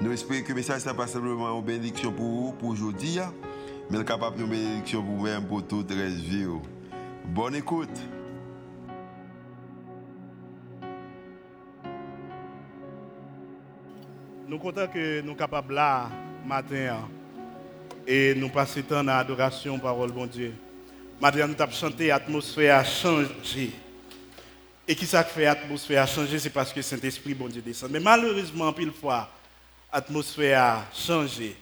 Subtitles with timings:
[0.00, 3.34] Nous espérons que le message n'est pas simplement une bénédiction pour vous, pour aujourd'hui, hein.
[3.90, 6.46] mais capable de bénédiction pour vous-même, pour toute la vie.
[6.46, 6.62] Oh.
[7.24, 7.88] Bonne écoute.
[14.46, 16.08] Nous contents que nous sommes capables là,
[16.46, 17.08] matin, hein,
[18.06, 20.54] et nous passons temps dans l'adoration, parole, bon Dieu.
[21.20, 23.72] Matin, nous avons chanté, l'atmosphère a changé.
[24.86, 27.90] Et qui ça fait l'atmosphère a changé, c'est parce que Saint-Esprit, bon Dieu, descend.
[27.90, 29.28] Mais malheureusement, pile fois,
[29.92, 31.56] l'atmosphère a changé.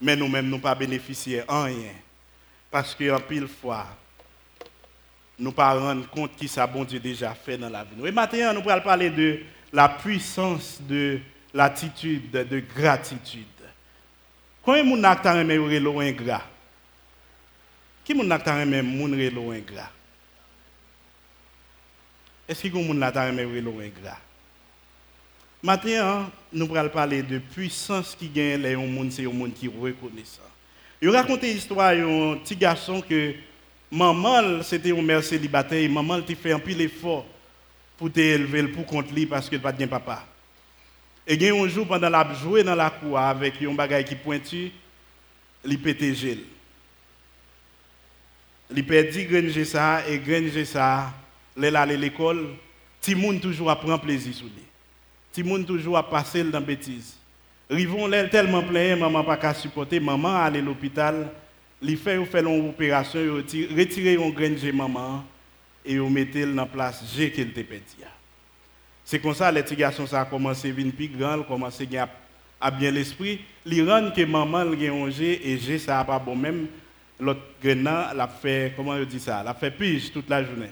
[0.00, 1.92] Mais nous-mêmes, nous pas bénéficié en rien.
[2.70, 3.86] Parce qu'en pile fois,
[5.38, 8.06] nous ne pas rendre compte qui ça bon Dieu déjà fait dans la vie.
[8.06, 9.40] Et maintenant, nous allons parler de
[9.72, 11.20] la puissance de
[11.52, 13.44] l'attitude de gratitude.
[14.62, 16.42] Combien de gens ont aimé relo ingrat
[18.04, 19.90] Qui a aimé moun relo ingrat
[22.48, 24.18] Est-ce que vous avez aimé relo ingrat
[25.62, 30.38] Maintenant, nous allons parler de puissance qui gagne les gens, c'est les gens qui reconnaissent
[30.38, 31.10] ça.
[31.10, 33.34] Raconte l'histoire d'un petit garçon que
[33.90, 37.26] maman, c'était une mère célibataire, et maman a fait un peu l'effort
[37.96, 40.26] pour t'élever pour contre lui parce qu'il n'a pas de papa.
[41.26, 44.04] Et il y a un jour, pendant la jouer dans la cour avec un bagage
[44.04, 44.70] qui pointu,
[45.64, 46.38] il pète gel.
[48.74, 51.12] Il perdit granger ça et granger ça,
[51.56, 52.54] il à l'école,
[53.00, 54.52] tout le toujours prendre plaisir sur lui.
[55.36, 57.14] Si monde toujours à passer dans bêtise.
[57.68, 61.30] Rivon l'air tellement plein, maman pas qu'à supporter, maman aller à l'hôpital,
[61.82, 65.22] li fait fait une opération, retirer un grain de maman
[65.84, 67.84] et on mettait dans place G qu'elle te perdu.
[69.04, 72.08] C'est comme ça les petits garçons ça a commencé à venir commencé à
[72.58, 76.34] à bien l'esprit, li rend que maman a un et G ça a pas bon
[76.34, 76.66] même
[77.20, 80.70] l'autre grain l'a fait comment je dis ça, l'a fait pige toute la journée.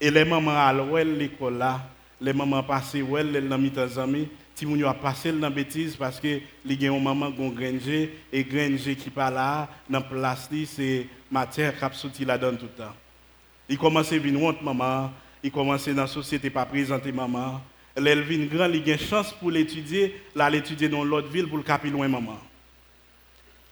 [0.00, 0.72] Et les mamans à
[1.04, 1.91] l'école là
[2.22, 6.20] les mamans passent ouais les dans mes amis ti moun a passé dans bêtise parce
[6.20, 10.66] que li gen une maman gon granger et granger qui pas là dans place li
[10.66, 12.94] c'est matière qui sorti là dedans tout le temps.
[13.68, 15.10] Il commence à venir honte maman.
[15.42, 17.60] Il commence dans la société pas présenter maman.
[17.96, 20.14] Vient grand il a chance pour l'étudier.
[20.34, 22.38] Là l'étudier dans l'autre ville pour le capi loin maman.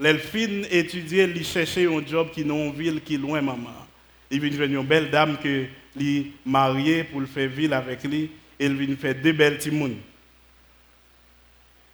[0.01, 3.87] Fin étudier il chercher un job qui dans une ville qui loin maman.
[4.31, 8.31] Il vient une belle dame que li marié pour le faire ville avec lui
[8.61, 9.97] elle vient faire deux belles timounes.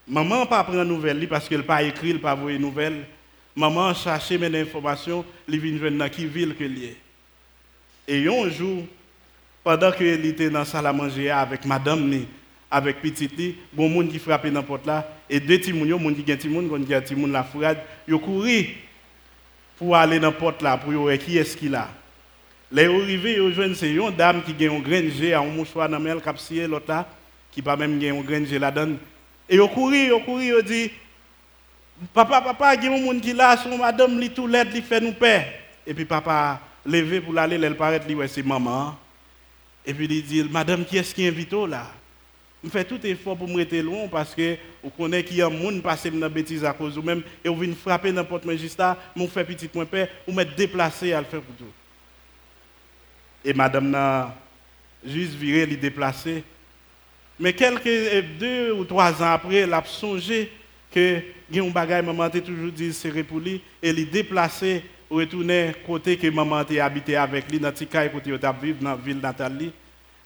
[0.09, 3.05] Maman pas prendre nouvelle parce qu'elle pas écrit, elle pas voir nouvelle.
[3.55, 6.97] Maman chercher mes informations, elle vient venir dans qui ville que est.
[8.09, 8.85] Et un jour,
[9.65, 12.27] pendant qu'elle était dans la salle à manger avec madame ni,
[12.71, 16.37] avec petite li, bon monde qui frappait dans la porte là, et deux qui gagne
[16.37, 18.67] timoun, qui gagne timoun la frade, ils couru
[19.77, 21.89] pour aller dans la porte là, pour voir qui est-ce qu'il a.
[22.73, 25.99] Les arrivés, ils joignent c'est une dame qui a un grain à un mouchoir dans
[25.99, 27.07] le capsier, l'autre là,
[27.53, 28.97] qui pas même un grain de là-dedans.
[29.49, 30.91] Et ils courent, ils courent, ils disent,
[32.13, 34.83] papa, papa, il y a un monde qui là, son madame, li tout l'aide, il
[34.83, 35.47] fait nous paix.
[35.87, 38.97] Et puis papa, levé pour aller, elle paraît, ouais, c'est maman.
[39.85, 41.87] Et puis il dit, madame, qui est-ce qui invite là?
[42.65, 45.47] Je fais tout effort pour me rester loin parce que vous connaissez qu'il y a
[45.47, 48.45] un monde passé dans la bêtise à cause de vous-même et vous venez frapper n'importe
[48.45, 51.73] magistrat, vous fait petit point père, vous m'êtes déplacé à le faire pour tout.
[53.49, 54.35] Et madame n'a
[55.07, 56.43] juste viré, les déplacer.
[57.39, 60.51] Mais quelques euh, deux ou trois ans après, elle a songé
[60.93, 61.21] que
[61.55, 63.63] un bagage maman a toujours dit c'est pour lui.
[63.81, 68.79] Et il déplacé retourner côté que maman a habité avec lui dans côté où vivre
[68.81, 69.71] dans la ville natale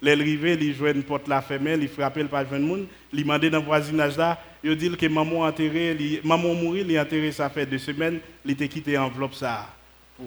[0.03, 3.23] Elle arrivé, il jouait une porte la fermée, il frappait le pas de monde, il
[3.23, 7.51] demandé dans le voisinage là, il dit que maman enterré, maman mourir, il enterré ça
[7.51, 9.69] fait deux semaines, il était quitté enveloppe ça
[10.17, 10.25] pour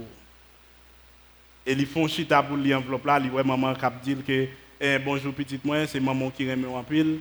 [1.66, 4.48] et ils font chita pour l'enveloppe là, ils voient maman qui dit que
[4.82, 7.20] eh, bonjour petite moi, c'est maman qui remet en pile.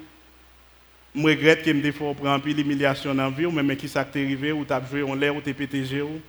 [1.14, 4.50] Je regrette que me fois prendre pile humiliation dans la vie, mais qui s'est arrivé
[4.50, 5.54] ou t'as joué en l'air ou t'es
[6.00, 6.20] ou.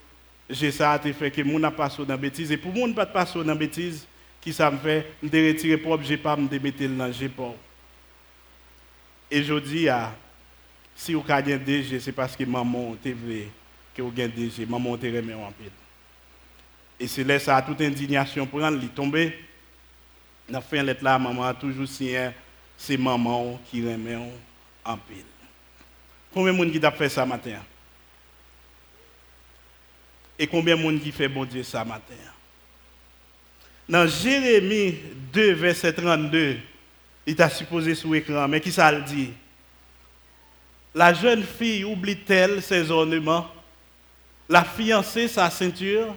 [0.49, 3.05] J'ai ça a fait que mon n'a pas dans la bêtise et pour mon pas
[3.05, 4.05] passer dans la bêtise,
[4.41, 5.07] qui ça me fait?
[5.23, 7.55] Me retirer propre pas me mettre dans j'ai pas.
[9.31, 9.87] Et je dis
[10.95, 13.47] si vous avez un DG, c'est parce que maman te vrai
[13.95, 15.71] que vous avez un DG, maman te remet en pile.
[17.03, 19.37] Et c'est là ça a toute indignation pour lui tomber.
[20.47, 22.29] Dans la fin lettre là, maman a toujours signé
[22.77, 24.17] c'est maman qui remet
[24.85, 25.17] en pile.
[26.33, 27.59] Combien de monde qui t'a fait ça matin?
[30.39, 32.13] Et combien de monde qui fait bon Dieu ça matin?
[33.89, 34.97] Dans Jérémie
[35.33, 36.57] 2, verset 32,
[37.25, 39.33] il t'a supposé sous l'écran, mais qui ça le dit?
[40.95, 43.51] La jeune fille oublie-t-elle ses ornements?
[44.47, 46.15] La fiancée sa ceinture?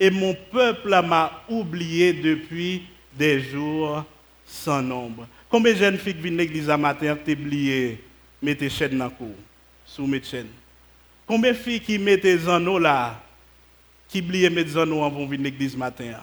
[0.00, 2.82] Et mon peuple m'a oublié depuis
[3.16, 4.04] des jours
[4.46, 5.26] sans nombre.
[5.50, 8.02] Combien de jeunes filles qui viennent à l'église à matin, t'es oublié,
[8.40, 9.34] mettez chaîne dans le cou,
[9.84, 10.48] sous mes chaînes.
[11.26, 13.20] Combien de filles qui mettent des anneaux là,
[14.08, 16.14] qui oublient mettre des anneaux avant de venir à l'église matin?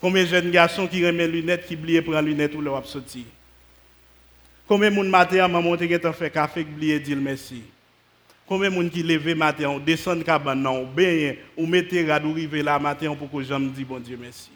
[0.00, 3.24] Combien de jeunes garçons qui remettent lunettes, qui oublient prendre lunettes ou leur sortir?
[4.66, 7.62] Combien de monde matin, maman, as fait café, qui oublient dire merci?
[8.50, 12.80] Combien de monde qui lève matin, on descend cabane, on bain, ou mettez rad là
[12.80, 14.50] matin pour que j'aime dire bon Dieu merci.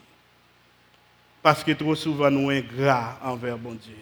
[1.40, 3.94] Parce que trop souvent, nous sommes ingrats envers bon Dieu.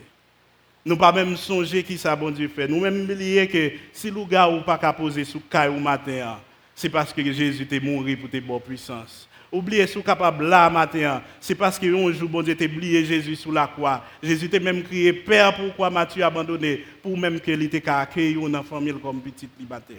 [0.82, 2.66] Nous pas même songer qui ça bon Dieu fait.
[2.66, 6.40] Nous même oublier que si le gars ou pas qu'à poser sous caille ou matin,
[6.74, 9.28] c'est parce que Jésus est mort pour tes bonnes puissances.
[9.52, 13.36] Oubliez sous capable là matin, c'est parce que un jour bon Dieu t'a oublié Jésus
[13.36, 14.02] sous la croix.
[14.22, 16.82] Jésus t'a même crié Père pourquoi m'as-tu abandonné?
[17.02, 19.96] Pour même que il était accueilli une famille comme petite liberté.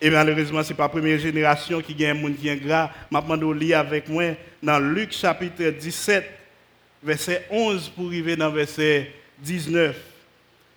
[0.00, 2.90] Et malheureusement, ce n'est pas la première génération qui gagne un monde qui est ingrat.
[3.12, 4.24] Je demande avec moi
[4.62, 6.24] dans Luc chapitre 17,
[7.02, 9.96] verset 11 pour arriver dans verset 19.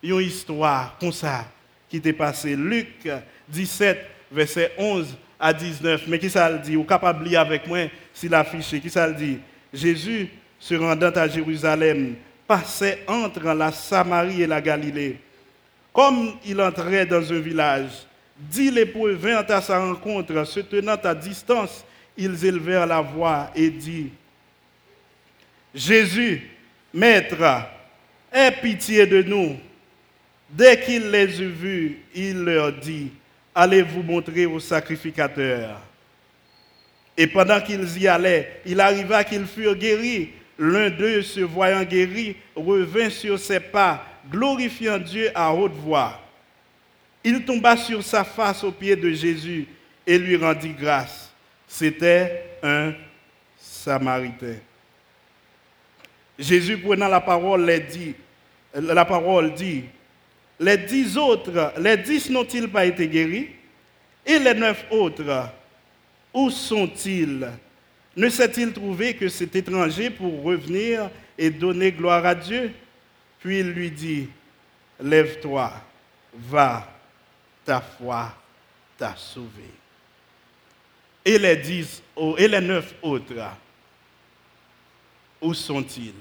[0.04, 1.46] Il y a une histoire comme ça
[1.88, 2.58] qui t'est passée.
[2.58, 3.08] Luc
[3.48, 6.04] 17, verset 11 à 19.
[6.08, 6.76] Mais qui ça le dit?
[6.76, 7.80] Vous capable avec moi
[8.14, 8.80] s'il affiché.
[8.80, 9.40] Qui ça le dit?
[9.74, 10.30] Jésus,
[10.60, 12.16] se rendant à Jérusalem,
[12.48, 15.20] passait entre la Samarie et la Galilée.
[15.92, 18.06] Comme il entrait dans un village,
[18.38, 21.86] Dix lépreux vinrent à sa rencontre, se tenant à distance,
[22.18, 24.10] ils élevèrent la voix et dit
[25.74, 26.50] Jésus,
[26.94, 27.66] Maître,
[28.34, 29.58] aie pitié de nous.
[30.50, 33.12] Dès qu'il les eut vus, il leur dit
[33.54, 35.82] Allez vous montrer au sacrificateur.
[37.18, 40.32] Et pendant qu'ils y allaient, il arriva qu'ils furent guéris.
[40.58, 46.20] L'un d'eux, se voyant guéri, revint sur ses pas, glorifiant Dieu à haute voix.
[47.24, 49.68] Il tomba sur sa face aux pieds de Jésus
[50.06, 51.32] et lui rendit grâce.
[51.68, 52.94] C'était un
[53.58, 54.58] Samaritain.
[56.38, 58.16] Jésus prenant la parole, dit,
[58.74, 59.86] la parole dit,
[60.62, 63.50] les dix autres, les dix n'ont-ils pas été guéris?
[64.24, 65.50] Et les neuf autres,
[66.32, 67.50] où sont-ils?
[68.16, 72.72] Ne s'est-il trouvé que cet étranger pour revenir et donner gloire à Dieu?
[73.40, 74.30] Puis il lui dit,
[75.00, 75.74] lève-toi,
[76.36, 76.88] va,
[77.66, 78.32] ta foi
[79.00, 79.66] t'a sauvé.
[81.26, 82.04] Et les dix,
[82.38, 83.34] et les neuf autres,
[85.42, 86.14] où sont-ils?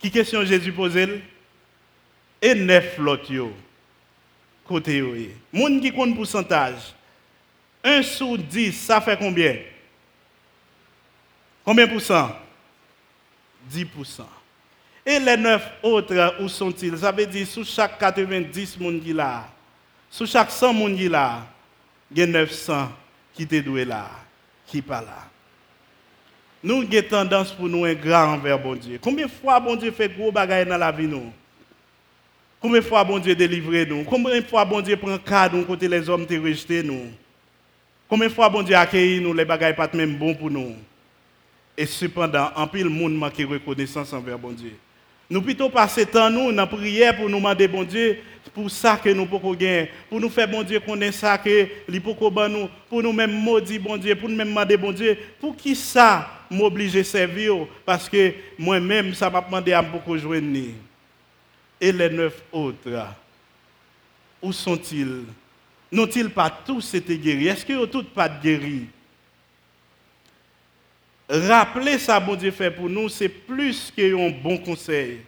[0.00, 1.20] Qui question Jésus posait
[2.40, 3.32] Et neuf l'autre,
[4.64, 6.94] côté Les Moun qui compte pourcentage.
[7.82, 9.56] 1 sur 10, ça fait combien?
[11.64, 12.30] Combien pour cent?
[13.72, 14.22] 10%
[15.04, 16.98] Et les neuf autres, où sont-ils?
[16.98, 19.48] Ça veut dire, sous chaque 90 moun qui là,
[20.10, 21.46] sous chaque 100 personnes qui là,
[22.10, 22.88] il y a 900
[23.34, 24.10] qui étaient doués là,
[24.66, 25.28] qui pas là.
[26.62, 28.98] Nous avons tendance pour nous être grand envers bon Dieu.
[29.00, 31.32] Combien de fois bon Dieu fait gros bagages dans la vie nous?
[32.60, 34.04] Combien de fois bon Dieu délivre nous?
[34.04, 37.06] Combien de fois bon Dieu prend cadeau côté les hommes te rejeté nous?
[38.08, 39.32] Combien de fois bon Dieu accueilli nous?
[39.32, 40.74] Les bagages pas même bon pour nous?
[41.76, 44.72] Et cependant, en pile monde manque reconnaissance envers bon Dieu.
[45.30, 48.18] Nous plutôt passer temps nous dans prière pour nous demander bon Dieu
[48.54, 52.02] pour ça que nous pouvons gagner, pour nous faire bon Dieu connaître ça que li
[52.02, 55.76] nous, pour nous même maudire bon Dieu, pour nous même demander bon Dieu, pour qui
[55.76, 57.54] ça m'oblige à servir?
[57.84, 60.70] Parce que moi-même ça m'a demandé à beaucoup joindre.
[61.80, 63.06] Et les neuf autres,
[64.42, 65.24] où sont-ils?
[65.90, 67.48] N'ont-ils pas tous été guéris?
[67.48, 68.86] Est-ce qu'ils n'ont tous pas guéris
[71.28, 75.18] Rappeler ça, bon Dieu fait pour nous, c'est plus qu'un bon conseil.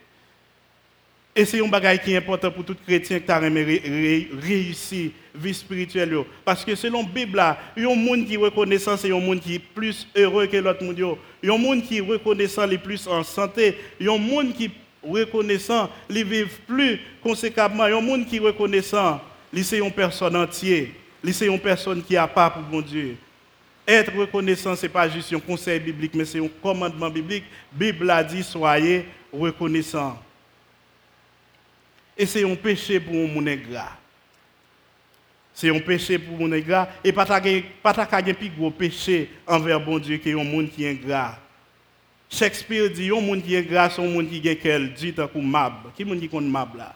[1.37, 6.25] Et c'est un bagage qui est important pour tout chrétien qui a réussi vie spirituelle.
[6.45, 9.21] Parce que selon la Bible, il y a un monde qui est reconnaissant, c'est un
[9.21, 10.97] monde qui est plus heureux que l'autre monde.
[11.43, 13.79] Il y a un monde qui est reconnaissant, il plus en santé.
[14.01, 14.71] Y a un monde qui est
[15.03, 17.87] reconnaissant, il vit plus conséquemment.
[17.87, 19.21] Il y a un monde qui est reconnaissant,
[19.63, 20.89] c'est une personne entière.
[21.33, 23.17] C'est une personne qui a pas pour mon Dieu.
[23.87, 27.45] Être reconnaissant, ce n'est pas juste un conseil biblique, mais c'est un commandement biblique.
[27.73, 30.19] La Bible a dit soyez reconnaissants.
[32.17, 33.97] Et c'est un péché pour mon ingrat.
[35.53, 36.89] C'est un péché pour mon ingrat.
[37.03, 41.39] Et pas de plus gros péché envers bon Dieu que un monde qui est ingrat.
[42.31, 45.93] Shakespeare dit un monde qui est c'est un monde qui est quel dit comme mab.
[45.97, 46.95] Qui monde qui compte là?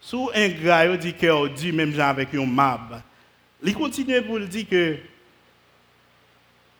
[0.00, 3.02] Sous un gras, il dit que dit même genre avec un mab.
[3.62, 4.96] Il continue pour dire que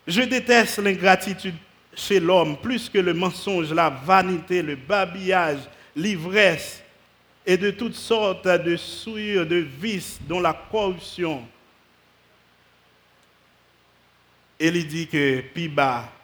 [0.06, 1.54] je déteste l'ingratitude
[1.94, 5.60] chez l'homme plus que le mensonge, la vanité, le babillage,
[5.96, 6.82] l'ivresse
[7.46, 11.46] et de toutes sortes de souillures, de vices, dont la corruption.
[14.58, 16.19] Et il dit que, puis bas, il y a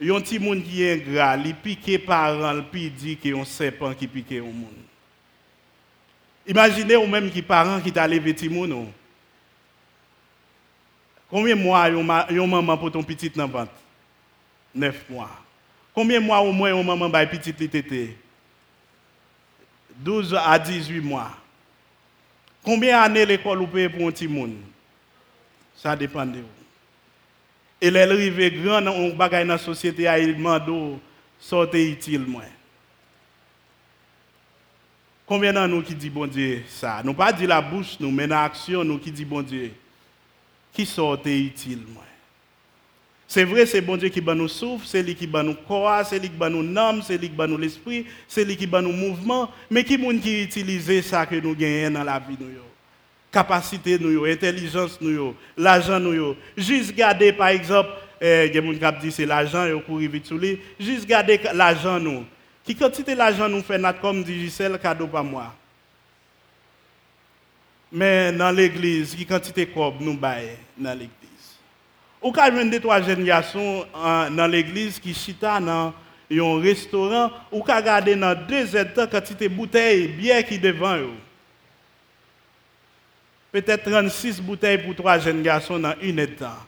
[0.00, 3.44] un petit monde qui est ingrat, il pique parents, puis dit qu'il y a un
[3.44, 4.70] serpent qui pique au monde.
[6.46, 8.88] Imaginez ou même qui parents qui t'a levé petit monde.
[11.28, 13.72] Combien de mois yon maman pour ton petit dans ventre?
[14.74, 15.30] Neuf mois.
[15.94, 18.16] Combien de mois au moins yon maman bail petit li tété?
[19.96, 21.30] 12 à 18 mois.
[22.64, 24.56] Combien d'années l'école ou paye pour un petit monde?
[25.76, 26.59] Ça dépend de vous.
[27.80, 30.98] Et elle arrive grand on bagaille dans la société a il demande
[31.38, 32.42] sortez utile moins.
[35.24, 37.00] Combien d'entre nous qui dit bon Dieu ça?
[37.04, 39.72] Nous pas dit la bouche nous mais dans l'action nous qui dit bon Dieu
[40.72, 42.04] qui sortait utile moi?
[43.26, 46.04] C'est vrai, c'est bon Dieu qui bat nous souffle, c'est lui qui bat nous corps,
[46.04, 48.66] c'est lui qui bat nous âme, c'est lui qui bat nous l'esprit, c'est lui qui
[48.66, 52.36] bat nous mouvement, mais qui monde qui utilise ça que nous gagnons dans la vie
[52.40, 52.48] nous
[53.32, 53.96] Capacité
[54.26, 54.98] intelligence
[55.56, 59.64] l'argent nous Juste garder par exemple, eh, il y des gens qui disent c'est l'argent
[59.66, 62.24] et courir vite sur lui, juste garder l'argent nous.
[62.64, 65.54] Qui quantité l'argent nous fait comme dit Gisèle cadeau pas moi.
[67.92, 71.10] Mais dans l'église, qui quantité de nous baillons dans l'église?
[72.22, 75.92] Ou quand je deux trois jeunes garçons dans l'église qui chita dans
[76.30, 81.10] un restaurant, ou quand regarder dans deux états quantité bouteilles bière qui devant eux.
[83.52, 86.58] Peut-être 36 bouteilles pour trois jeunes garçons dans une état.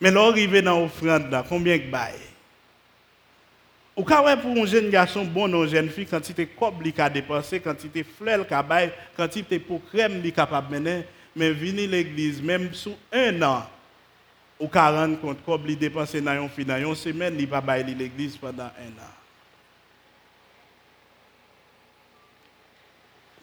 [0.00, 2.14] Mais là, arrivé dans l'offrande, combien de bail?
[3.96, 6.92] Ou quand pour un jeune garçon bon ou une jeune fille, quand il cob li
[6.92, 11.04] ka dépenser, quand il fleur ka bail, quand il pour crème li capable mener,
[11.36, 13.66] mais venir l'église même sous un an
[14.58, 18.36] ou 40 compte cob li dépenser dans une fille une semaine, li pas bail l'église
[18.36, 19.19] pendant un an.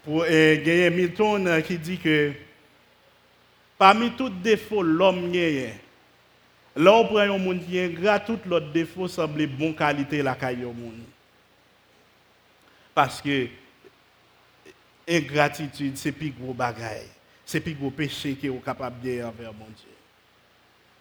[0.07, 2.31] Pour eh, gagner Milton euh, qui dit que
[3.77, 5.73] parmi tous les défauts l'homme gagne
[6.77, 10.33] Là, on prend un monde qui est ingrat, tout l'autre défaut semble bonne qualité la
[10.33, 11.03] caille monde.
[12.95, 13.47] Parce que
[15.09, 17.09] ingratitude, c'est plus gros bagaille.
[17.45, 19.91] C'est plus gros péché qui est capable de envers mon Dieu.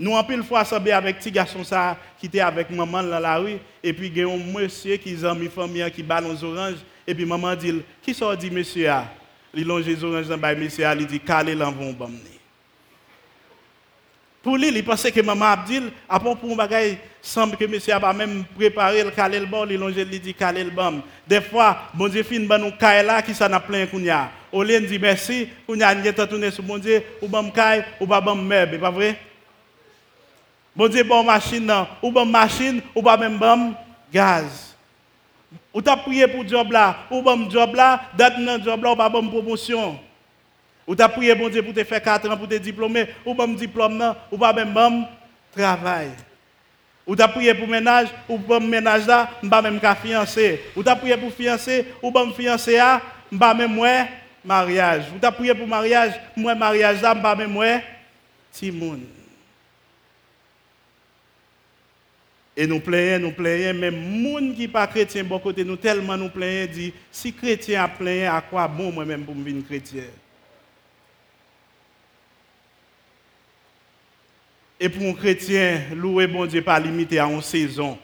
[0.00, 3.36] Nous, en pile fois, ensemble avec petit garçon ça, qui était avec maman dans la
[3.36, 6.82] rue, et puis il y a un monsieur qui a mis famille qui balance oranges,
[7.06, 9.06] et puis maman dit, qui ça dit monsieur a?
[9.54, 12.18] Il longe les dans le monsieur il dit, calé l'envon bamné.
[14.42, 17.98] Pour lui, il pensait que maman Abdil, après pour un bagage, semble que monsieur a
[17.98, 21.02] pas même préparé le calé le bord, il longe il dit calé le bam.
[21.26, 24.30] Des fois, bon Dieu fin ban nous là qui ça n'a plein kounya.
[24.52, 28.06] Au lieu de merci, kounya n'y est tourné sur bon Dieu, ou bam kay, ou
[28.06, 29.18] pas vrai?
[30.76, 31.72] Bon Dieu bon machine
[32.02, 33.74] ou bam machine, ou ba même bam
[34.12, 34.65] gaz.
[35.72, 38.96] Ou t'as prié pour job là, ou bam job là, date nan job là, ou
[38.96, 39.98] ba bam promotion.
[40.86, 43.46] Ou t'as prié bon Dieu pour te faire 4 ans pour te diplômer, ou pas
[43.46, 45.04] diplôme non, ou pas même bon
[45.54, 46.10] travail.
[47.06, 50.62] Ou t'as prié pour ménage, ou pas ménage là, pas même qu'à fiancé.
[50.74, 53.00] Ou t'as prié pour fiancé, ou pas fiancé là,
[53.38, 54.06] pas même moi
[54.44, 55.04] mariage.
[55.14, 57.80] Ou t'as prié pour mariage, moi mariage là, pas même moi
[58.52, 59.04] timoun.
[62.56, 66.30] Et nous plaignons, nous plaignons, même gens qui pas chrétien, bon côté nous tellement nous
[66.30, 70.04] plaignons, dit, si chrétien a plaigné, à quoi bon moi-même pour me venir chrétien?
[74.80, 77.98] Et pour un chrétien, louer bon Dieu pas limité à une saison.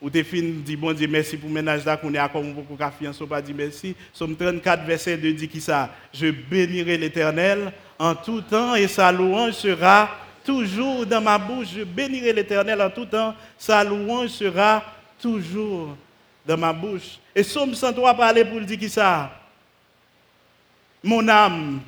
[0.00, 3.40] Ou te fin dit bon Dieu merci pour le ménage qu'on est beaucoup de pas
[3.40, 3.94] dit merci.
[4.12, 9.10] Somme 34 verset 2 dit qui ça Je bénirai l'Éternel en tout temps et sa
[9.10, 10.10] louange sera
[10.46, 11.68] toujours dans ma bouche.
[11.76, 14.82] Je bénirai l'Éternel en tout temps, sa louange sera
[15.20, 15.96] toujours
[16.46, 17.18] dans ma bouche.
[17.34, 19.30] Et Somme 103 parler pour dire qui ça?
[21.02, 21.80] Mon âme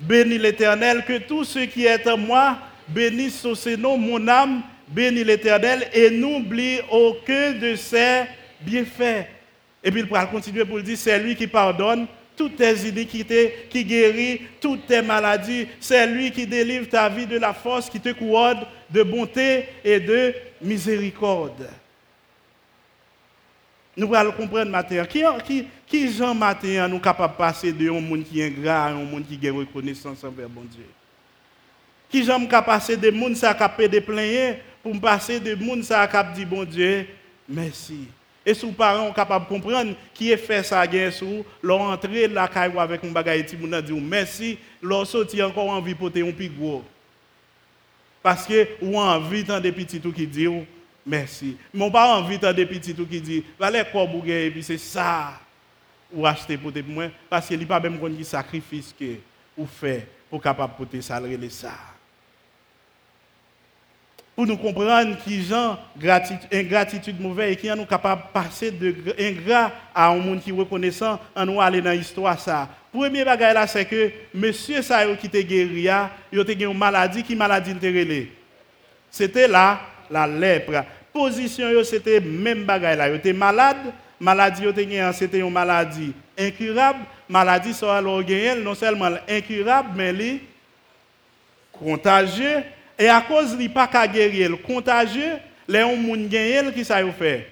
[0.00, 5.24] bénis l'Éternel que tout ce qui est en moi bénis son nom, mon âme, bénis
[5.24, 8.24] l'Éternel et n'oublie aucun de ses
[8.60, 9.26] bienfaits.
[9.84, 12.06] Et puis il va continuer pour dire, c'est lui qui pardonne
[12.38, 15.66] toutes tes iniquités, qui guérit toutes tes maladies.
[15.80, 19.98] C'est lui qui délivre ta vie de la force, qui te couronne de bonté et
[19.98, 21.68] de miséricorde.
[23.96, 25.04] Nous allons comprendre maintenant.
[25.04, 28.84] Qui, qui, qui Jean matin nous capable de passer de un monde qui est ingrat
[28.84, 30.86] à un monde qui a reconnaissance envers bon Dieu?
[32.08, 35.92] Qui j'aime qu'à passer de gens qui a des plaigner pour passer de gens qui
[35.92, 37.08] a dit bon Dieu,
[37.48, 38.06] merci.
[38.48, 42.48] Et sous parents capable de comprendre qui est fait ça gain sous, leur entrer la
[42.48, 46.48] caille avec un bagage ti moun dit merci, leur sorti encore envie porter un plus
[46.48, 46.82] gros.
[48.22, 50.48] Parce que ou envie tant des petits tout qui dit
[51.04, 51.58] merci.
[51.74, 54.78] Mon pas envie tant des petits tout qui dit valait quoi bouger et puis c'est
[54.78, 55.38] ça
[56.10, 59.16] ou acheter pour moi parce n'y a pas même qui sacrifice que
[59.58, 61.97] ou fait pour capable porter ça ça
[64.38, 65.76] pour nous comprendre qui gens
[66.52, 71.18] ingratitude mauvaise et qui nous capable de passer de ingrat à un monde qui reconnaissant
[71.34, 72.68] en nous aller dans l'histoire ça.
[72.92, 75.88] Premier bagage là c'est que monsieur ça qui était guéri,
[76.30, 78.28] il a une maladie qui maladie était
[79.10, 80.84] C'était là la lèpre.
[81.12, 84.62] Position c'était même bagage là, il était malade, maladie
[85.14, 87.74] c'était une maladie incurable, maladie
[88.62, 90.40] non seulement incurable mais li
[91.72, 92.62] contagieux
[92.98, 95.38] et à cause de pas qu'à guérir, contagieux,
[95.68, 97.46] les gens qui qui ça fait?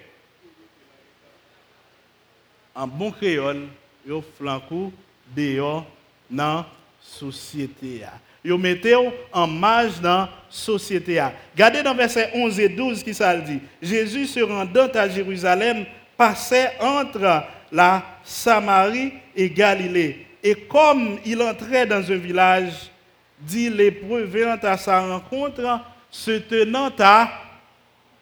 [2.75, 3.67] En bon créole,
[4.05, 4.91] yo flanco
[5.35, 5.85] dehors
[6.29, 6.65] dans la
[7.01, 8.01] société.
[8.43, 8.95] Yo mettez
[9.31, 11.21] en marge dans la société.
[11.53, 13.59] Regardez dans verset 11 et 12 qui ça dit.
[13.81, 15.85] Jésus se rendant à Jérusalem
[16.15, 20.25] passait entre la Samarie et Galilée.
[20.43, 22.91] Et comme il entrait dans un village,
[23.39, 27.29] dit l'épreuve venant à sa rencontre, se tenant à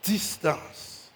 [0.03, 1.12] distance.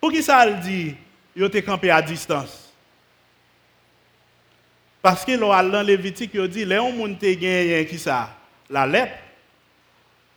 [0.00, 0.94] Pour qui ça le dit,
[1.34, 2.72] il était campé à distance?
[5.00, 8.30] Parce que dans Lévitique, il dit, les gens qui gagné qui ça?
[8.68, 9.14] La lèpre.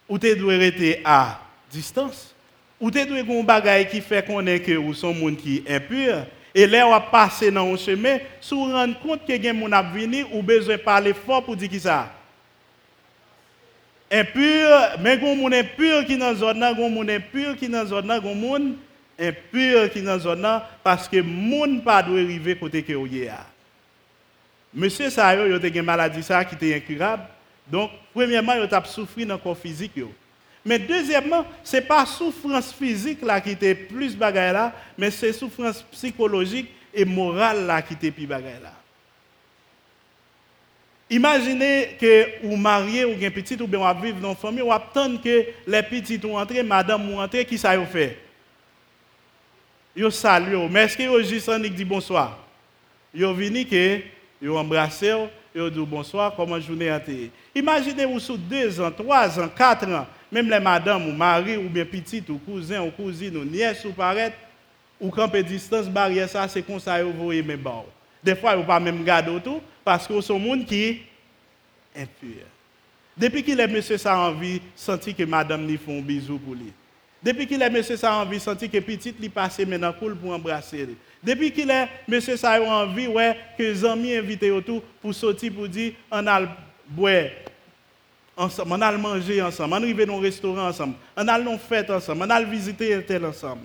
[0.07, 2.33] Ou tu dois rester à distance.
[2.79, 5.63] Ou tu dois avoir un bagage qui fait qu'on est que ou son monde qui
[5.65, 6.25] est impur.
[6.53, 9.81] Et là, on va passer dans un chemin, si vous rendez compte que quelqu'un a
[9.81, 12.11] venu, ou besoin de parler fort pour dire qui ça.
[14.11, 17.69] Impur, mais y a des impurs qui dans la zone, y a des impurs qui
[17.69, 22.57] dans zone, y a des impurs qui dans zone, parce que gens pas doit arriver
[22.57, 23.07] côté que vous
[24.73, 27.23] Monsieur Sayo, il a une maladie ça qui était incurable.
[27.69, 29.93] Donc, premièrement, il a souffert dans le corps physique.
[30.63, 35.33] Mais deuxièmement, ce n'est pas souffrance physique là qui était plus bagaille là, mais c'est
[35.33, 38.73] souffrance psychologique et morale là qui était plus bagaille là.
[41.09, 44.71] Imaginez que vous mariez ou un petit ou bien vous vivre dans une famille, ou
[44.71, 48.17] attendre que les petits ou entrer, madame ou entrer, qui ça vous fait?
[49.93, 52.39] Vous saluez, mais est-ce que vous juste dit bonsoir?
[53.13, 53.99] Vous venez que
[54.41, 55.13] vous embrassez,
[55.53, 57.29] vous dit bonsoir, comment journée a été?
[57.53, 61.85] Imaginez-vous sous deux ans, trois ans, quatre ans, même les madames ou mari ou bien
[61.85, 64.37] petite ou cousin ou cousine ou nièce ou paraître
[64.99, 67.85] ou camper distance barrière ça c'est comme ça vous voyez mes bon.
[68.23, 71.01] Des fois vous pas même garder tout parce que sont monde qui est
[71.95, 72.45] impur.
[73.17, 76.71] Depuis qu'il est monsieur ça envie sentir que madame lui font un bisou pour lui.
[77.21, 80.87] Depuis qu'il est monsieur ça envie sentir que petite lui passe maintenant cool pour embrasser.
[81.21, 85.67] Depuis qu'il est monsieur ça envie ouais que les amis invités autour pour sortir pour
[85.67, 86.41] dire on a
[86.87, 87.25] boire
[88.41, 92.23] on a manger ensemble, on arrive dans un restaurant ensemble, on a une fête ensemble,
[92.23, 93.61] on a visiter un tel ensemble.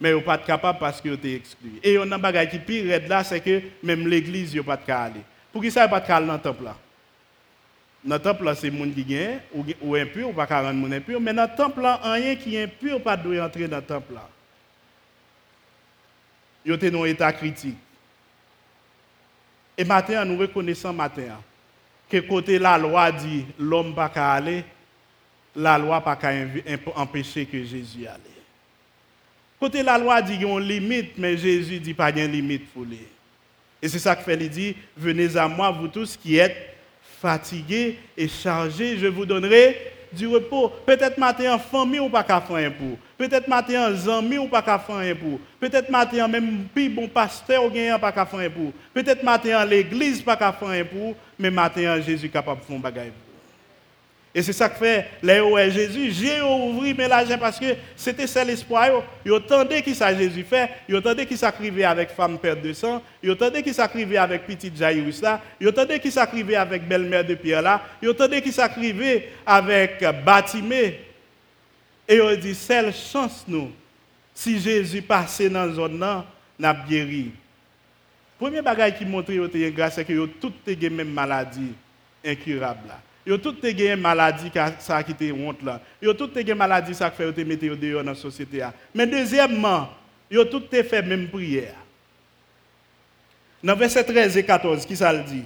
[0.00, 1.72] Mais vous pas capable parce que vous êtes exclu.
[1.82, 5.24] Et on a un qui pire là, c'est que même l'église, vous pas capable aller.
[5.52, 6.76] Pour qui ça, pas capable dans le temple là?
[8.04, 9.40] Dans le temple là, c'est les gens qui gagnent,
[9.82, 11.20] ou, impur, ou pas rendre monde impur.
[11.20, 14.14] Mais dans le temple là, rien qui est impur, pas doit entrer dans le temple
[14.14, 14.28] là.
[16.64, 17.76] Vous êtes dans un état critique.
[19.76, 21.38] Et maintenant, nous reconnaissons matin
[22.08, 24.64] que côté la loi dit l'homme pas qu'à aller,
[25.54, 26.32] la loi pas qu'à
[26.96, 28.20] empêcher que Jésus aille.
[29.60, 32.70] Côté la loi dit qu'il y a une limite, mais Jésus dit pas de limite
[32.72, 33.00] pour lui.
[33.82, 36.76] Et c'est ça que fait, dit, venez à moi, vous tous qui êtes
[37.20, 39.76] fatigués et chargés, je vous donnerai
[40.12, 40.72] du repos.
[40.86, 42.96] Peut-être matin en famille ou pas qu'à faire pour.
[43.16, 45.38] Peut-être matin en amis ou pas qu'à faire pour.
[45.60, 48.72] Peut-être matin même plus bon pasteur ou gagnant pas qu'à faire pour.
[48.94, 53.12] Peut-être matin l'église pas qu'à faire pour, mais matin Jésus capable de faire un bagage
[54.38, 58.44] et c'est ça que fait les Jésus, j'ai ouvert mes larges parce que c'était ça
[58.44, 59.02] l'espoir.
[59.26, 63.02] Ils entendaient qui ça Jésus fait, ils entendaient qui s'acrivait avec femme perte de sang,
[63.20, 67.34] ils entendaient qui s'acrivait avec petite Jairus là, ils entendaient qui s'acrivait avec belle-mère de
[67.34, 71.00] Pierre là, ils entendaient qui s'acrivait avec Batimé.
[72.06, 73.72] Et ils ont dit, seule chance nous,
[74.32, 76.24] si Jésus passait dans la zone là,
[76.56, 77.32] n'a guéri.
[78.38, 81.72] Premier bagage qui montre que grâce, c'est que toutes les mêmes maladies
[82.24, 83.00] incurables là.
[83.28, 85.82] Yo tout te gen maladie ça qui te honte là.
[86.00, 88.64] Yo tout te gen maladie ça qui fait te mettre dehors dans la société
[88.94, 89.90] Mais deuxièmement,
[90.30, 91.74] yo tout te même prière.
[93.62, 95.44] Dans verset 13 et 14, qui ça le dit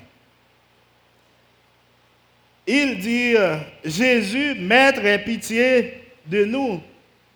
[2.69, 3.35] Il dit
[3.85, 6.81] Jésus, maître, aie pitié de nous.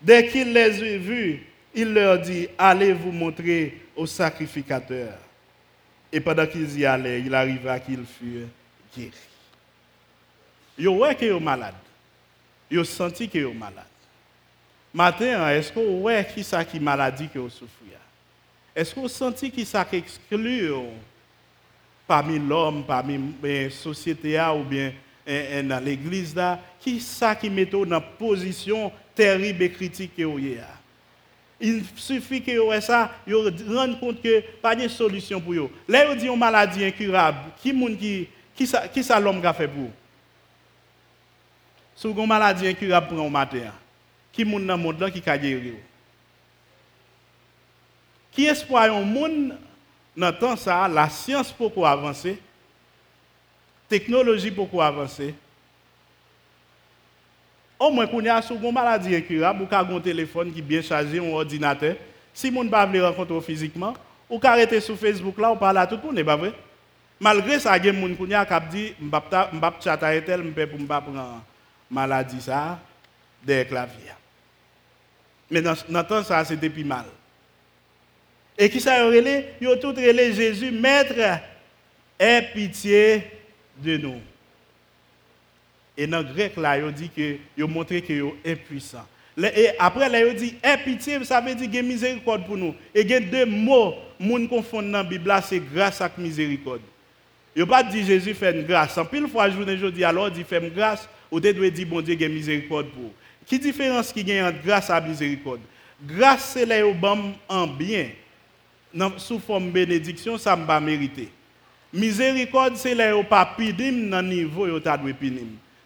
[0.01, 1.43] Dès qu'il les eut vus,
[1.75, 5.15] il leur dit, allez vous montrer au sacrificateur.
[6.13, 8.47] Et pendant qu'ils y allaient, il arriva qu'ils furent
[8.97, 9.36] guéris.
[10.79, 11.75] Ils voient qu'ils sont malades.
[12.71, 13.85] Ils ont senti qu'ils sont malades.
[14.93, 17.87] Matin, est-ce que vous voyez qui ça qui maladie que vous souffrez?
[18.75, 20.71] Est-ce que vous sentez qui ça qui exclut
[22.07, 24.93] parmi l'homme, parmi la société ou bien
[25.27, 30.39] dans l'église là, qui ça qui met dans une position terrible et critique que vous
[31.59, 35.71] il suffit que vous ça, vous rendez compte que pas de solution pour vous.
[35.89, 37.39] Là, vous dites une maladie incurable.
[37.63, 39.91] Qui qui qui qui ça l'homme a fait pour vous?
[41.97, 43.73] Si vous une maladie incurable pour un matin,
[44.31, 45.75] qui est dans le monde qui a guéri
[48.31, 49.57] Qui espoir un monde
[50.15, 55.35] dans le temps ça, la science pourquoi avancer, la technologie pourquoi avancer,
[57.79, 61.19] au moins, quand y a une maladie incurable, ou un téléphone qui est bien chargé,
[61.19, 61.97] un ordinateur,
[62.33, 63.95] si vous ne pas rencontrer physiquement,
[64.29, 66.53] ou arrêter sur Facebook là, ou parler à tout le monde, pas vrai?
[67.19, 70.43] Malgré ça, il y a des gens qui dit, je ne vais pas chatter tel,
[70.43, 71.43] je ne pas prendre
[71.91, 72.79] maladie ça,
[73.43, 74.13] des claviers.
[75.51, 77.05] Mais dans ce temps, ça, c'était plus mal.
[78.59, 79.47] Et qui ça relé?
[79.61, 81.41] Ils ont tout relé Jésus, Maître,
[82.19, 83.23] aie pitié
[83.79, 84.21] de nous.
[85.97, 89.07] Et dans le grec, là, il dit que il montré que est impuissant.
[89.39, 92.57] Et après, là, il dit, aie pitié, ça veut dire qu'il y a miséricorde pour
[92.57, 92.75] nous.
[92.95, 96.81] Et il y a deux mots, qui confondent dans la Bible, c'est grâce et miséricorde.
[97.55, 98.99] Il a pas dit Jésus fait une grâce.
[98.99, 101.87] En pile fois, je vous dis alors, il fait une grâce, ou tu dois dire,
[101.87, 103.13] bon Dieu, a miséricorde pour.
[103.47, 105.61] Qui différence qui a entre grâce et miséricorde?
[106.05, 106.95] Grâce, c'est là où
[107.49, 108.09] en bien,
[109.17, 111.29] sous forme bénédiction, ça m'a mérité.
[111.93, 115.13] Miséricorde, c'est là où pas pidim le niveau où tu dois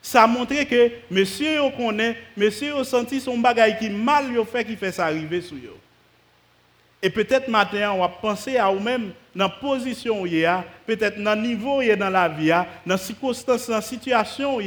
[0.03, 4.65] ça montre que monsieur on connaît, monsieur a senti son bagage qui mal yo fait
[4.65, 5.77] qui fait ça arriver sur yo.
[7.03, 10.27] Et peut-être maintenant on va penser à vous-même dans la position où
[10.87, 14.61] peut-être dans le niveau où dans la vie, dans la circonstance, dans la situation où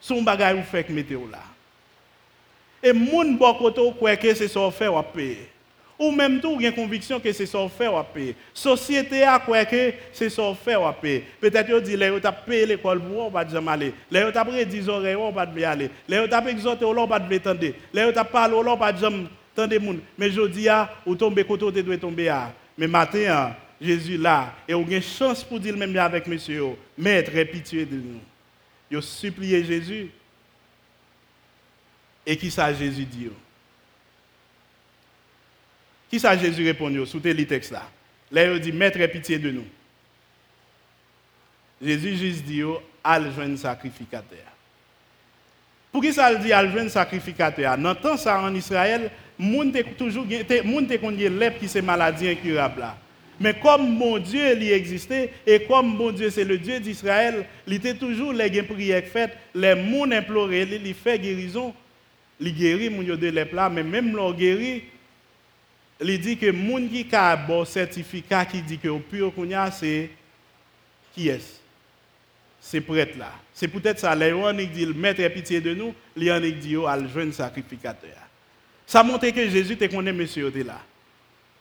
[0.00, 1.42] son bagage vous fait que météo là.
[2.82, 5.48] Et moun bon côté croit que c'est ça fait ou payer
[6.00, 8.34] ou même tout, a une conviction que c'est ça fait à payer.
[8.54, 11.24] Société a quoi que c'est ça fait à payer.
[11.38, 13.94] Peut-être que dit, là, tu as payé l'école pour on va jamais aller.
[14.10, 15.90] Là, tu as pris 10 oreilles, on pas aller.
[16.08, 17.66] Là, tu as exhorté, on pas attendre.
[17.92, 20.00] Là, tu as parlé, on va jamais attendre monde.
[20.16, 20.68] Mais je dis,
[21.04, 22.34] ou tomber côté, tu dois tomber.
[22.78, 26.64] Mais matin, Jésus là, et on a une chance pour dire même avec monsieur,
[26.96, 28.20] maître, pitié de nous.
[28.90, 30.10] Il supplié Jésus.
[32.26, 33.28] Et qui ça Jésus dit?
[36.10, 37.88] Qui ça Jésus répond sous tes texte là
[38.32, 39.66] Là, il dit, Maître, pitié de nous.
[41.82, 42.62] Jésus juste dit,
[43.02, 44.38] al jeune sacrificateur.
[45.90, 47.76] Pour qui ça dit al jeune sacrificateur?
[47.76, 50.26] Dans temps ça en Israël, monde toujours
[50.64, 50.86] monde
[51.58, 52.86] qui c'est maladie incurable.
[53.40, 57.72] Mais comme mon Dieu il existait et comme mon Dieu c'est le Dieu d'Israël, il
[57.72, 61.74] était toujours les prières faites, les gens imploraient, il fait guérison,
[62.38, 64.84] il guérit mon de lèpre là, mais même l'on guérit,
[66.02, 69.32] il dit que moun qui a un certificat qui dit que au pur
[69.72, 70.10] c'est
[71.14, 71.60] qui est
[72.60, 73.32] C'est prêtre là.
[73.54, 74.14] C'est peut-être ça.
[74.14, 74.32] Les
[74.66, 78.16] dit mettre pitié de nous, les dit al jeune sacrificateur.
[78.86, 80.80] Ça montre que Jésus te connaît monsieur là.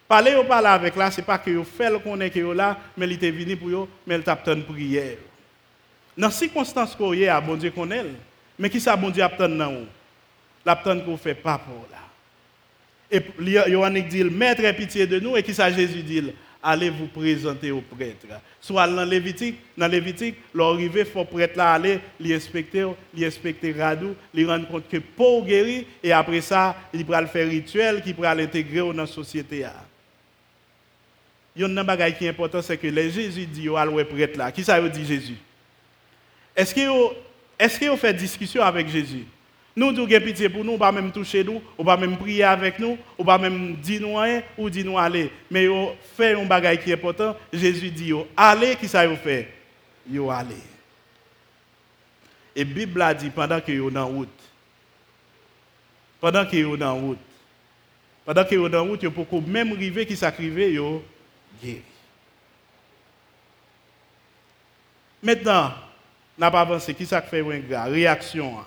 [0.10, 3.06] Parler ou parler avec là, c'est pas que vous fait le connaît que là, mais
[3.06, 5.18] il était venu pour vous, mais il t'a une prière.
[6.18, 8.04] Dans ces circonstances qu'on y a, bon Dieu connaît.
[8.58, 11.04] Mais qui ça bon Dieu attend dans vous?
[11.06, 12.00] Qu'on fait pas pour là.
[13.12, 13.22] Et
[13.70, 15.38] Yohannik dit, Maître, pitié de nous.
[15.38, 18.26] Et qui ça Jésus dit, allez vous présenter au prêtre.
[18.60, 24.68] Soit dans Lévitique, dans Lévitique, l'arrivée, faut prêtre là aller, l'inspecter, l'inspecter radou, lui rendre
[24.68, 28.80] compte que pour guérir, et après ça, il pourra le faire rituel qui pourra l'intégrer
[28.80, 29.66] dans la société.
[31.60, 34.50] Il y a un bagage qui est important, c'est que Jésus dit, allez prêtre là.
[34.50, 35.36] Qui ça veut dire Jésus?
[36.56, 39.26] Est-ce a fait discussion avec Jésus?
[39.76, 42.98] Nous avons pitié pour nous, pas même toucher nous, ne pas même prier avec nous,
[43.20, 45.34] ne pas même dire nous rien ou dire nous aller.
[45.52, 47.36] Mais on fait un bagage qui est important.
[47.52, 49.50] Jésus dit, allez, qui ça vous fait?
[50.10, 50.56] Yo allez.
[52.56, 54.30] Et Bible a dit pendant que vous dans route,
[56.22, 57.20] pendant que vous dans route,
[58.26, 61.04] pendant que vous dans route, vous pouvez même arriver qui s'acrive, yo
[61.62, 61.82] guéri.
[65.22, 65.74] Maintenant,
[66.38, 68.58] n'a pas avancé, qui ça fait une réaction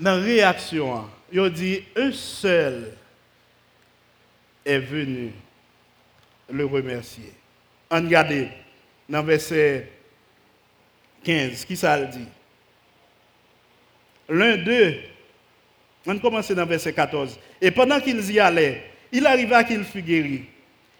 [0.00, 2.92] dans la réaction, il dit un seul
[4.64, 5.32] est venu
[6.50, 7.32] le remercier.
[7.90, 8.48] En regardez,
[9.08, 9.90] dans verset
[11.22, 12.26] 15, qui ça dit?
[14.28, 14.96] L'un d'eux
[16.06, 17.38] On commence dans verset 14.
[17.60, 20.46] Et pendant qu'ils y allaient, il arriva qu'il fut guéri.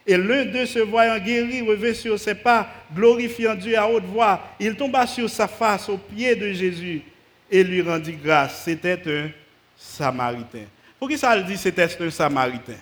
[0.07, 4.41] Et l'un d'eux, se voyant guéri, revint sur ses pas, glorifiant Dieu à haute voix.
[4.59, 7.03] Il tomba sur sa face aux pieds de Jésus
[7.51, 8.63] et lui rendit grâce.
[8.65, 9.31] C'était un
[9.77, 10.67] Samaritain.
[10.99, 12.79] Pourquoi ça le dit c'était un Samaritain?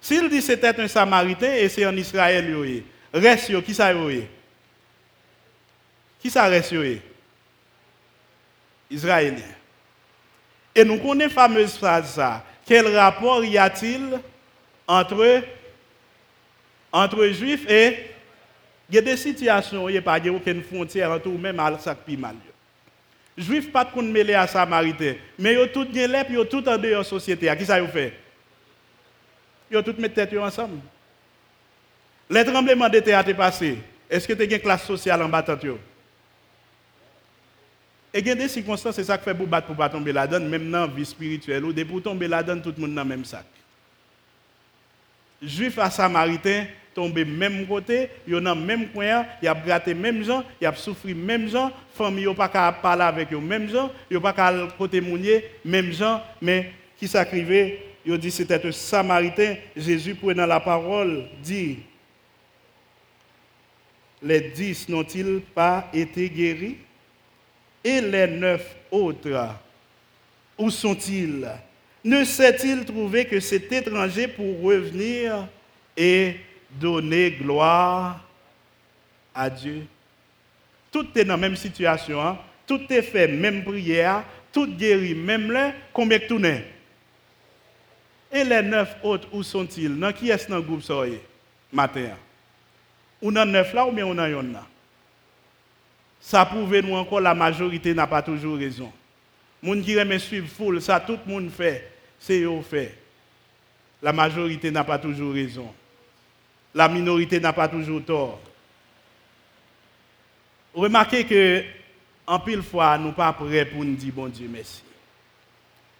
[0.00, 3.92] S'il dit c'était un Samaritain et c'est en Israël, reste qui ça
[6.20, 6.74] Qui ça reste
[8.90, 9.38] Israélien.
[10.74, 12.44] Et nous connaissons la fameuse phrase ça.
[12.64, 14.20] Quel rapport y a-t-il
[14.86, 15.42] entre,
[16.92, 18.08] entre juifs et.
[18.88, 21.78] Il y a des situations où il n'y a pas aucune frontière entre eux-mêmes à
[21.78, 22.36] ça qui mal.
[23.38, 27.02] Juifs pas de mêler à Samaritain, mais ils tous bien ils ont tout en dehors
[27.02, 27.48] de société.
[27.48, 28.12] À qui ça fait?
[29.70, 30.80] Ils tous mis tête ensemble.
[32.28, 33.78] Les tremblements de terre passé.
[34.10, 35.56] Est-ce que tu as une classe sociale en battant
[38.14, 40.12] et il y a des circonstances, c'est ça qui fait pour battre pour pas tomber
[40.12, 43.08] là-dedans, même dans la vie spirituelle, ou pour tomber là-dedans, tout le monde dans le
[43.08, 43.46] même sac.
[45.42, 50.44] Juif à Samaritain, tombé même côté, ils ont même coin, ils ont gratté même gens,
[50.60, 54.14] ils ont souffert même gens, famille n'ont pas qu'à parler avec eux même gens, ils
[54.14, 59.56] n'ont pas qu'à côté mounier même gens, mais qui s'acrivait, ils dit c'était un Samaritain,
[59.76, 61.78] Jésus prenant la parole, dit,
[64.22, 66.76] les dix n'ont-ils pas été guéris?
[67.84, 69.48] Et les neuf autres,
[70.56, 71.48] où sont-ils?
[72.04, 75.48] Ne s'est-il trouvé que cet étranger pour revenir
[75.96, 76.36] et
[76.80, 78.20] donner gloire
[79.34, 79.86] à Dieu
[80.90, 82.38] Tout est dans la même situation, hein?
[82.66, 86.40] tout est fait, même prière, tout guéri, même là, combien de tout
[88.32, 89.98] Et les neuf autres, où sont-ils?
[89.98, 91.02] Dans qui est-ce dans le groupe ça
[91.72, 92.10] matin
[93.20, 94.66] Ou dans neuf là ou bien on a yon là?
[96.20, 98.92] Ça prouve nous encore la majorité n'a pas toujours raison.
[99.60, 102.96] Moun qui aime suivre foule, ça tout le monde fait, c'est eux fait.
[104.00, 105.72] La majorité n'a pas toujours raison.
[106.74, 108.40] La minorité n'a pas toujours tort.
[110.74, 111.62] Remarquez que
[112.26, 114.82] en pile fois, nous pas prêts pour nous dire bon Dieu merci.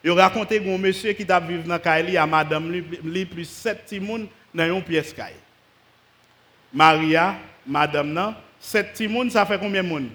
[0.04, 4.76] Il raconté un monsieur qui vécu dans Kaili à madame lui plus sept petits dans
[4.76, 5.14] une pièce.
[6.72, 10.08] Maria, madame nan, sept petits ça fait combien de monde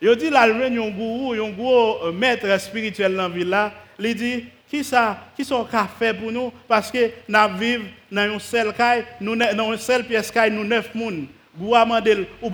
[0.00, 3.72] il dit là, il un gourou, un gros euh, maître spirituel dans la ville là,
[3.98, 5.64] il dit qui ça qui sont
[5.98, 6.52] fait pour nous?
[6.66, 10.64] Parce que nous vivons dans une seule caille, nous dans une seule pièce caille nous
[10.64, 11.28] neuf personnes.
[11.56, 12.50] Gourou a demandé ou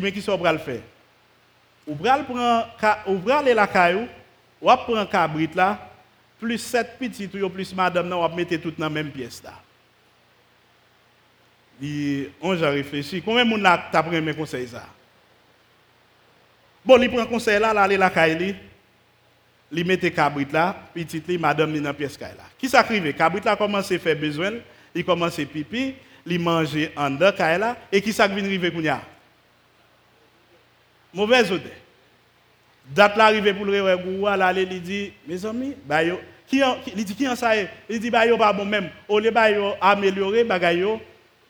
[0.00, 0.80] mais qui sont le faire?
[1.86, 2.64] Ou bral prend
[3.06, 3.66] ou bral la
[4.60, 4.66] ou
[5.54, 5.78] là,
[6.38, 9.54] plus sept petits plus madame on va mettre tout dans la même pièce là.
[11.80, 14.84] Dit, on j'ai réfléchi, combien de monde t'a pris mes conseils ça?
[16.84, 18.10] Bon, il prend conseil là, là, aller la
[19.70, 22.44] il mette cabrit là, petit li, madame li pièce là.
[22.58, 23.12] Qui s'acrive?
[23.14, 24.52] Cabrit là commence à faire besoin,
[24.94, 25.94] il commence à pipi,
[26.26, 29.00] il mange en dedans là, et qui s'acrive rive kounya
[31.12, 31.72] Mauvaise odeur.
[32.94, 36.62] Date l'arrivée pour le revoir, là, il dit, mes amis, bah yo, qui,
[36.96, 37.52] il dit qui en ça
[37.88, 40.98] Il dit bah yo pas bon même, au lieu bah yo améliorer bagay yo,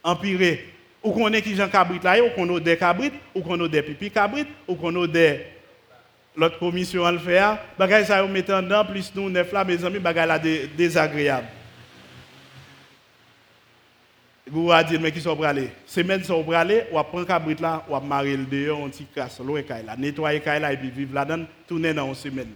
[0.03, 0.75] empiré.
[1.01, 3.83] Ou qu'on est qui Jean Cabrit là, ou qu'on a des cabrites, ou a des
[3.83, 5.41] pipi cabrites, ou a des
[6.39, 7.59] l'autre commission à le faire.
[8.07, 11.47] Ça vous mettez en dedans, plus nous neuf là, mes amis, bagay là désagréable.
[14.51, 18.01] Vous allez dire, mais qui sont aller Semaine sont aller, ou prendre cabrit là, ou
[18.01, 22.09] marier le dehors, on t'y casse, loin là, nettoyer là, et vivre là-dedans, tourner dans
[22.09, 22.53] une semaine.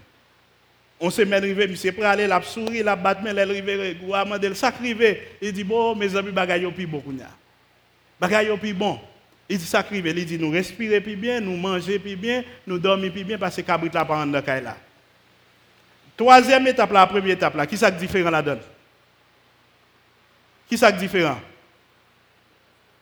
[0.98, 6.30] On semaine arrivé, monsieur aller, la souris, la elle ça il dit, bon, mes amis.
[8.22, 9.00] Bagay yo pi bon.
[9.48, 13.12] Il dit ça il dit nous respirer plus bien, nous manger plus bien, nous dormir
[13.12, 14.76] plus bien parce que cabrit là pas en là.
[16.16, 18.60] Troisième étape la première étape là, qui ça différent là-dedans?
[20.68, 21.40] Qui ça différent?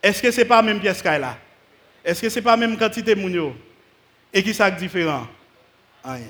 [0.01, 1.37] Est-ce que c'est pas même pièce là
[2.03, 3.55] Est-ce que c'est pas même quantité mounio
[4.33, 5.27] Et qui ça différent?
[6.03, 6.25] Rien.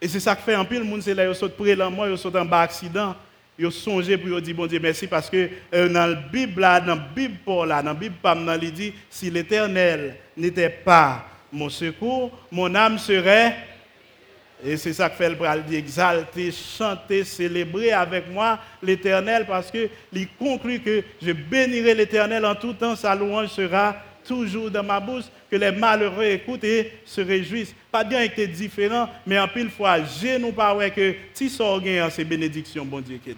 [0.00, 1.78] Et c'est ça que fait un pile, le monde, c'est là, ils sautent près de
[1.78, 3.14] la mort, ils sautent en bas accident
[3.60, 6.96] ils songé pour dire bon Dieu merci parce que euh, dans la Bible dans la
[6.96, 12.74] Bible Paul dans la Bible Pam il dit si l'Éternel n'était pas mon secours, mon
[12.74, 13.56] âme serait
[14.64, 19.88] et c'est ça que fait le dit exalter, chanter, célébrer avec moi l'Éternel parce que
[20.12, 23.96] il conclut que je bénirai l'Éternel en tout temps, sa louange sera
[24.30, 27.74] toujours dans ma bouche, que les malheureux écoutent et se réjouissent.
[27.90, 32.08] Pas bien que différent, mais en pile fois, je nous pas que si ça gagne
[32.10, 33.36] ces bénédictions, bon Dieu qu'il y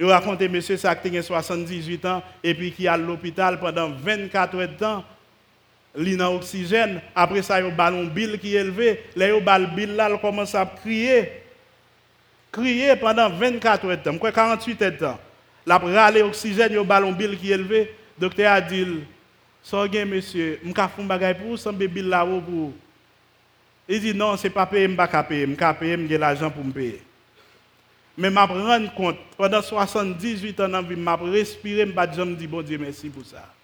[0.00, 3.88] Il raconté monsieur ça qui a 78 ans et puis qui est à l'hôpital pendant
[3.88, 5.04] 24 heures de temps.
[5.94, 10.10] dans oxygène, après ça yo ballon bill qui est élevé, là yo bal bill là,
[10.10, 11.30] il commence à crier.
[12.50, 15.20] Crier pendant 24 heures de temps, 48 heures de temps.
[15.64, 18.86] La râler oxygène, yo ballon bill qui est élevé, docteur a dit
[19.62, 22.72] "So monsieur, m'ka font bagay pour sans bill là pour
[23.88, 26.62] il dit non, c'est pas payer, je ne pas payer, je ne payer, l'argent pour
[26.62, 27.02] me payer.
[28.18, 32.60] Mais je me rends compte, pendant 78 ans, je me respirer, je jamais dire bon
[32.60, 33.54] Dieu merci pour ça.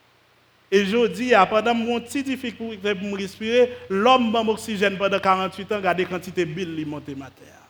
[0.71, 5.73] Et je dis, pendant mon petit difficulté pour me respirer, l'homme m'a oxygène pendant 48
[5.73, 7.61] ans, regardez quantité de billes qui monte ma terre.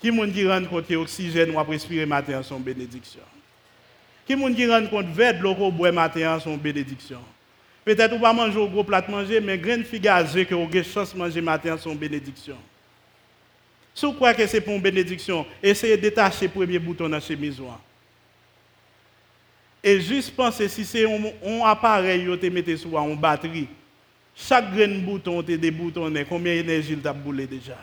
[0.00, 3.20] Qui m'a qui rend compte l'oxygène ou respirer ma terre son bénédiction?
[4.30, 7.18] Qui m'a qui rend compte que l'eau qu'on boit ma terre son bénédiction?
[7.84, 10.84] Peut-être qu'on va manger au gros plat manger, mais grain de figue que vous avez
[10.84, 12.54] chance de manger matin sont bénédiction.
[13.92, 17.16] Si vous croyez que c'est pour une bénédiction, essayez de détacher le premier bouton dans
[17.16, 17.60] la chemise.
[19.82, 23.66] Et juste pensez, si c'est un, appareil que vous mettez sur une batterie,
[24.36, 27.78] chaque grain de bouton, des boutons, combien d'énergie a boulé déjà?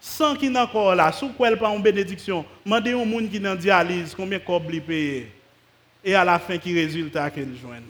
[0.00, 3.36] Sans qu'il n'a encore là, si vous croyez pas une bénédiction, demandez au monde qui
[3.36, 4.60] est en dialyse combien de corps.
[6.06, 7.82] Et à la fin, qui résultat qu'il joigne.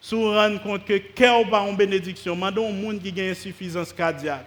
[0.00, 3.32] Si vous rendez compte que cœur pas en bénédiction, demandez au monde qui a une
[3.32, 4.46] insuffisance cardiaque.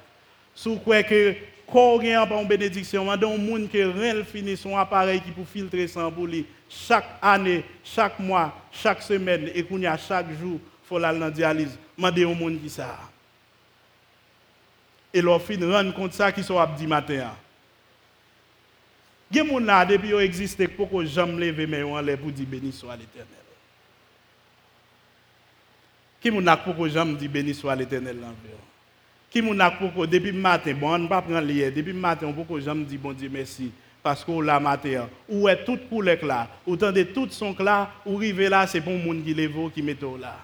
[0.55, 1.35] Si vous croyez que
[1.69, 5.85] corps pas en bénédiction, demandez au monde qui a fini son appareil qui peut filtrer
[6.15, 6.45] pour lui.
[6.69, 11.77] Chaque année, chaque mois, chaque semaine, et qu'on y a chaque jour, faut la dialyse.
[11.97, 12.97] Demandez au monde qui ça.
[15.13, 17.31] Et leur fin rendre compte ça qui sont abdi matin.
[19.33, 22.31] Il y a des gens qui depuis existé pour que jamais lever mais on pour
[22.31, 23.27] dire béni soit l'éternel?
[26.23, 29.43] M'a n'a pour que j'aime dit béni soit l'éternel l'envers.
[29.43, 32.97] M'a n'a pour que depuis matin, bon, on pas prendre l'hier, depuis matin, j'aime dit
[32.97, 33.71] bon merci.
[34.03, 38.49] Parce que la matin, où est toute couleur là, de tout son là, où arriver
[38.49, 40.37] là, c'est le monde qui lève qui met là.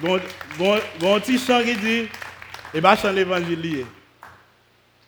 [0.00, 0.20] Bon,
[0.58, 2.08] bon, bon petit chant qui dit, et
[2.74, 3.86] eh bien, chant l'évangile.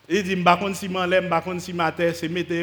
[0.08, 2.54] Il dit, je ne sais pas si je ne sais si terre, c'est mettre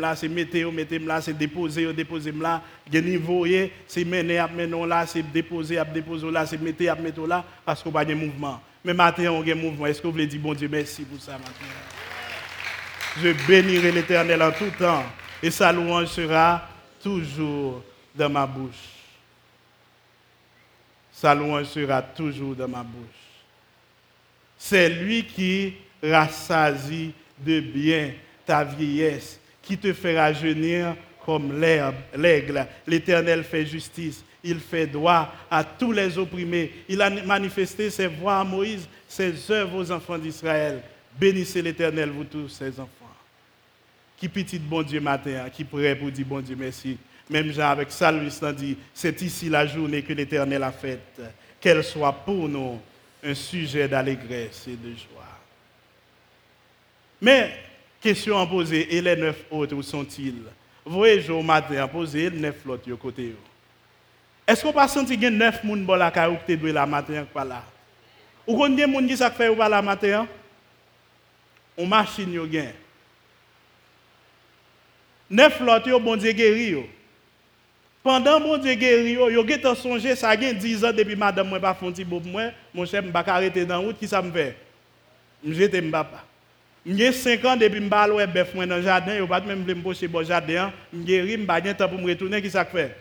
[0.00, 2.60] là, c'est mettre, mettre là, c'est déposer, déposer là,
[2.92, 3.46] il niveau,
[3.86, 8.04] c'est mener, mener là, c'est déposer, déposer là, c'est mettre, mettre là, parce qu'on n'a
[8.04, 8.60] pas mouvement.
[8.84, 9.86] Mais maintenant, on a un mouvement.
[9.86, 11.68] Est-ce que vous voulez dire, bon Dieu, merci pour ça maintenant?
[13.22, 15.04] Je bénirai l'Éternel en tout temps,
[15.40, 16.68] et sa louange sera
[17.00, 18.74] toujours dans ma bouche.
[21.12, 23.06] Sa louange sera toujours dans ma bouche.
[24.56, 28.12] C'est lui qui rassasie de bien
[28.46, 32.66] ta vieillesse, qui te fera jeunir comme l'herbe, l'aigle.
[32.86, 36.72] L'Éternel fait justice, il fait droit à tous les opprimés.
[36.88, 40.80] Il a manifesté ses voix à Moïse, ses œuvres aux enfants d'Israël.
[41.18, 42.88] Bénissez l'Éternel, vous tous, ses enfants.
[44.16, 46.96] Qui petit bon Dieu matin, qui prêt pour dire bon Dieu merci.
[47.28, 51.20] Même Jean avec Salvis dit, c'est ici la journée que l'Éternel a faite.
[51.60, 52.80] Qu'elle soit pour nous
[53.22, 55.27] un sujet d'allégresse et de joie.
[57.20, 57.50] Mais,
[58.00, 60.42] question à poser, et les neuf autres, où sont-ils?
[60.84, 63.34] Voyez, au matin, à poser les neuf autres côté.
[64.48, 67.62] Est-ce qu'on pas senti qu'il neuf personnes qui la qui la matin pas là?
[68.46, 70.26] Ou qu'on des gens qui ça fait pas la matin
[71.76, 72.72] On machine yo gain.
[75.28, 76.76] Neuf autres bon Dieu guéri
[78.02, 81.60] Pendant bon Dieu guéri yo, yo gete songer ça gain 10 ans depuis madame moi
[81.60, 84.56] pas fonti pour moi, mon chef m'a arrêté dans route qui ça me fait?
[85.46, 86.24] J'étais m'papa.
[86.86, 89.74] J'ai 5 ans depuis que je suis bœuf dans le jardin, je pas même me
[89.74, 90.72] pocher dans le jardin.
[90.92, 92.96] Je suis pas temps pour me retourner, que ça fait?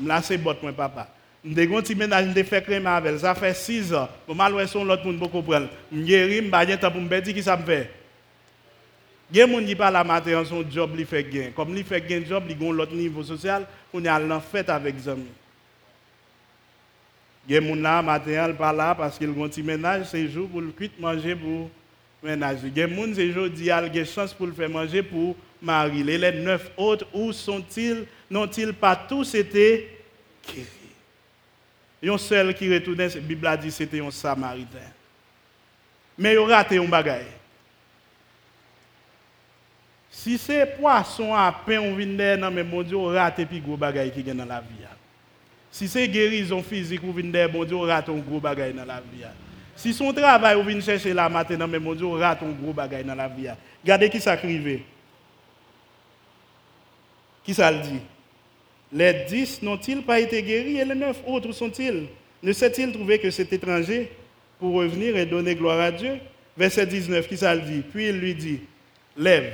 [0.00, 1.08] Je laisse mon papa.
[1.44, 4.08] Je suis un petit ménage, je fais crème avec Ça fait 6 ans.
[4.28, 5.68] Je suis son l'autre monde pour comprendre.
[5.92, 7.90] Je suis pas temps pour me dire que ça me fait.
[9.32, 11.50] Il y a qui à matin, son job, il fait gain.
[11.54, 14.94] Comme il fait gain job, il a l'autre niveau social, on est en fête avec
[14.94, 15.24] les amis.
[17.48, 20.06] Il y a des gens matin, ils parlent là parce qu'ils ont un petit ménage,
[20.10, 21.70] c'est jour pour le cuite manger pour.
[22.22, 26.02] Il y a des gens qui ont une chance pour le faire manger pour Marie.
[26.02, 28.06] Les neuf autres, où sont-ils?
[28.30, 29.88] N'ont-ils pas tous été
[30.46, 30.66] guéris?
[32.02, 34.78] Il y a un seul qui retournait, la Bible a dit c'était un Samaritain.
[36.18, 37.24] Mais il a raté un bagage.
[40.10, 43.76] Si c'est poisson à pain on vient dans mais mon Dieu, on raté puis gros
[43.76, 44.84] bagage qui est dans la vie.
[45.70, 49.00] Si c'est guérison physique ou vient mon Dieu, on rate un gros bagage dans la
[49.00, 49.24] vie.
[49.76, 53.04] Si son travail, vous venez chercher là maintenant, mais mon Dieu, rate un gros bagage
[53.04, 53.48] dans la vie.
[53.82, 54.80] Regardez qui s'acrive.
[57.44, 58.00] Qui ça dit?
[58.92, 62.06] Les dix n'ont-ils pas été guéris et les neuf autres sont-ils?
[62.42, 64.10] Ne s'est-il trouvé que cet étranger
[64.58, 66.18] pour revenir et donner gloire à Dieu?
[66.56, 67.82] Verset 19, qui ça dit?
[67.82, 68.60] Puis il lui dit
[69.16, 69.52] Lève.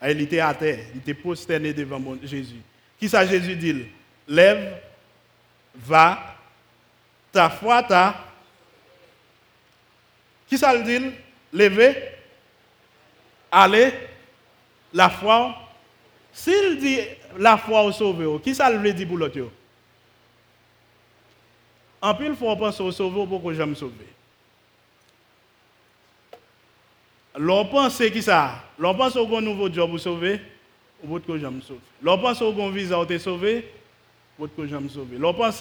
[0.00, 2.62] Ah, il était à terre, il était prosterné devant Jésus.
[2.98, 3.86] Qui ça Jésus dit?
[4.26, 4.78] Lève,
[5.74, 6.36] va,
[7.32, 8.27] ta foi t'a.
[10.48, 11.10] Qui ça le dit?
[11.52, 11.94] Lever,
[13.50, 13.92] aller,
[14.92, 15.54] la foi.
[16.32, 17.00] S'il dit
[17.38, 19.50] la foi au sauvé, qui ça le dit pour l'autre?
[22.00, 24.06] En pile, il faut penser au sauvé pour que j'aime sauver.
[27.36, 28.62] L'on pense qui ça?
[28.78, 30.40] L'on pense au nouveau job pour sauver,
[31.02, 31.80] ou votre que j'aime sauver.
[32.02, 33.72] L'on pense au visa pour sauver,
[34.38, 35.16] votre que j'aime sauver.
[35.18, 35.60] L'on pense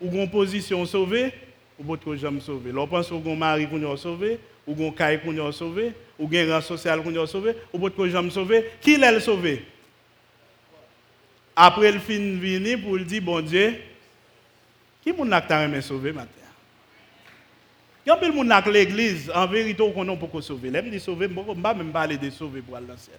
[0.00, 1.32] ou une position sauvée,
[1.78, 2.72] ou votre que j'aime sauver.
[2.72, 6.52] L'on pense au mari qu'on a sauvé, ou un caille qu'on a sauvé, ou un
[6.54, 8.70] rang social qu'on a sauvé, ou votre que j'aime sauver.
[8.80, 9.64] Qui l'a sauvé?
[11.54, 13.74] Après le fin vini pour le dire bon Dieu,
[15.02, 16.46] qui m'a sauvé sauvé maintenant
[18.06, 20.70] il y a beaucoup de gens l'église, en vérité, qu'on n'a pas sauver.
[20.70, 23.18] Dit sauver, je ne vais même pas parler de sauver pour aller le.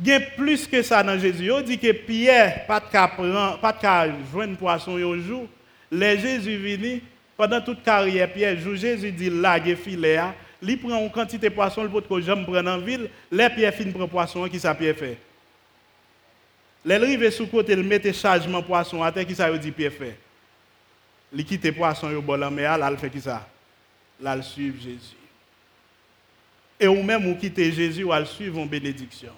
[0.00, 1.50] Il y a plus que ça dans Jésus.
[1.54, 5.46] Il dit que Pierre, pas de joindre poisson au jour.
[5.90, 7.02] Les Jésus venu,
[7.36, 10.20] pendant toute carrière, Pierre joue, Jésus dit là, il filet,
[10.62, 13.74] il prend une quantité de poisson, le pot que j'aime prendre en ville, les Pierre
[13.74, 15.18] fin prend poisson, qui ça Pierre fait?
[16.84, 20.16] Les rive sous côté, il met chargement poisson, à terre, qui ça dit Pierre fait?
[21.34, 23.46] Il quitte poisson au bol en mer, là, il fait qui ça
[24.20, 25.16] Là, il suit Jésus.
[26.78, 29.32] Et ou même, ou quitte Jésus, ou il suivre en bénédiction.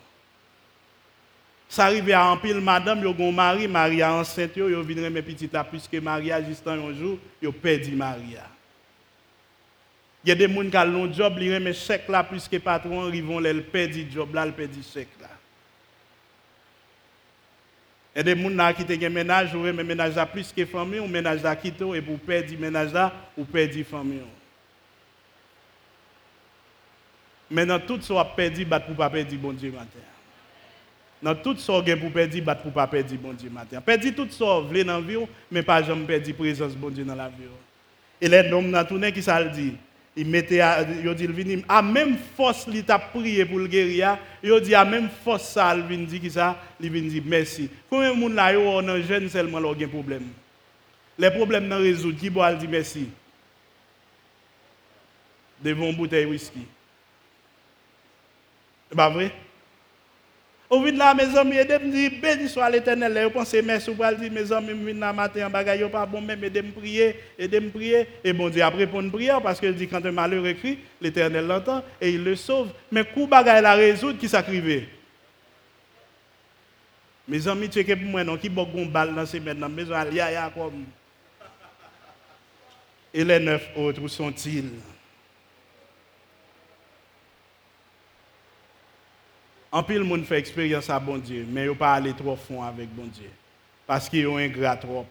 [1.74, 5.22] Ça arrive à un pile madame, yo gon mari, Maria enceinte, yo, yo viendrait mes
[5.22, 8.46] petites là, puisque Maria, juste un jour, yo perdu Maria.
[10.22, 13.10] Il y a des gens qui ont un job, ils remettent chèque là, puisque patron,
[13.12, 14.52] ils vont le perdre job là, le
[14.84, 15.30] chèque là.
[18.14, 20.64] Il y a des gens qui ont un ménage, ou un ménage là plus que
[20.66, 24.22] famille, ou ménage là et pour perdre ménage là, ou perdre famille.
[27.50, 30.13] Maintenant, tout qu'on perdu, bat pour pas perdre bon Dieu matin.
[31.24, 33.80] nan tout so gen pou pedi, bat pou pa pedi bon di maten.
[33.84, 37.16] Pedi tout so vle nan vi ou, men pa jom pedi prezons bon di nan
[37.16, 37.60] la vi ou.
[38.20, 39.70] E lè nom nan toune ki sa l di,
[40.28, 40.60] mette,
[41.02, 44.76] yo di l vini, a menm fos li tap priye pou l geria, yo di
[44.76, 47.70] a menm fos sa l vini di ki sa, li vini di mersi.
[47.88, 50.28] Koumen moun la yo nan jen selman lò gen problem?
[51.16, 53.06] Le problem nan rezoud, ki bo al di mersi?
[55.64, 56.66] Devon boutei whisky.
[58.92, 59.24] E ba vre?
[59.24, 59.43] E ba vre?
[60.74, 63.18] Au vide là, mes amis, et me dire, béni soit l'éternel.
[63.22, 66.60] Je pense, merci pour dire, mes amis, je viens matin, bagaille, pas bon, même, de
[66.60, 68.06] me prier, de me prier.
[68.22, 71.46] Et bon Dieu, après, pour une prière, parce qu'il dit, quand un malheur écrit, l'éternel
[71.46, 72.68] l'entend, et il le sauve.
[72.90, 74.88] Mais, coup bagaille la résoudre, qui s'acrivait?
[77.26, 80.16] Mes amis, tu pour moi, non, qui bok une balle dans ces maintenant, maison, il
[80.16, 80.84] y a comme.
[83.12, 84.70] Et les neuf autres, où sont-ils?
[89.74, 92.62] En pile, le monde fait expérience à bon Dieu, mais il pas aller trop fond
[92.62, 93.28] avec bon Dieu.
[93.84, 95.04] Parce qu'ils ont un gras trop.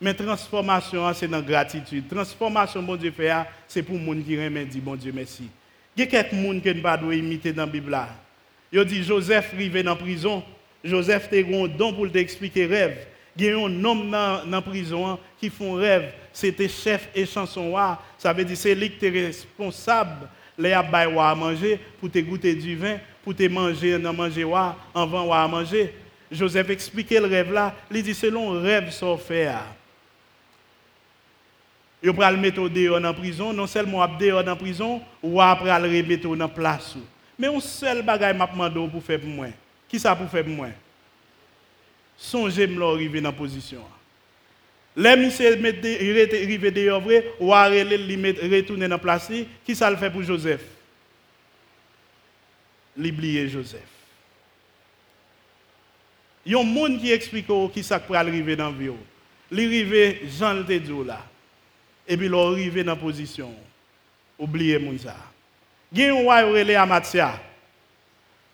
[0.00, 2.08] Mais transformation, c'est dans gratitude.
[2.08, 3.30] Transformation, bon Dieu fait,
[3.66, 5.50] c'est pour les gens qui remet dit bon Dieu merci.
[5.94, 7.98] Il y a quelques gens qui ne pas imiter dans la Bible.
[8.72, 10.42] Il dit Joseph arrivé dans la prison.
[10.82, 13.06] Joseph a un don pour t'expliquer rêve.
[13.36, 16.14] Il y a un homme dans la prison qui font rêve.
[16.32, 17.74] C'était chef et chanson.
[18.16, 20.26] Ça veut dire c'est lui qui est responsable
[20.58, 22.96] les à manger pour te goûter du vin
[23.28, 24.46] pour te manger, dans manger
[24.94, 25.92] avant à manger.
[26.32, 29.52] Joseph expliquait le rêve là, il dit selon le rêve ça fait.
[32.02, 35.88] Il va le mettre dehors en prison, non seulement dehors en prison, ou après le
[35.88, 36.94] remettre dans place.
[37.38, 39.48] Mais un seul bagage m'a demandé pour faire pour moi.
[39.86, 40.68] Qui ça pour faire pour moi?
[42.16, 43.82] Songez me arriver dans position.
[44.96, 49.30] Les monsieur arrivé dehors vrai, ou retourner dans place,
[49.66, 50.77] qui ça le fait pour Joseph?
[52.98, 53.80] L'oublier Joseph.
[56.44, 58.90] Il y a un monde qui explique qui ça peut arriver dans la vie.
[59.52, 60.92] Il arrive Jean le dit.
[62.08, 63.52] Et puis il arrive dans la position.
[64.38, 65.16] Oubliez mon ça.
[65.92, 67.40] Il y a un roi relé Amatia.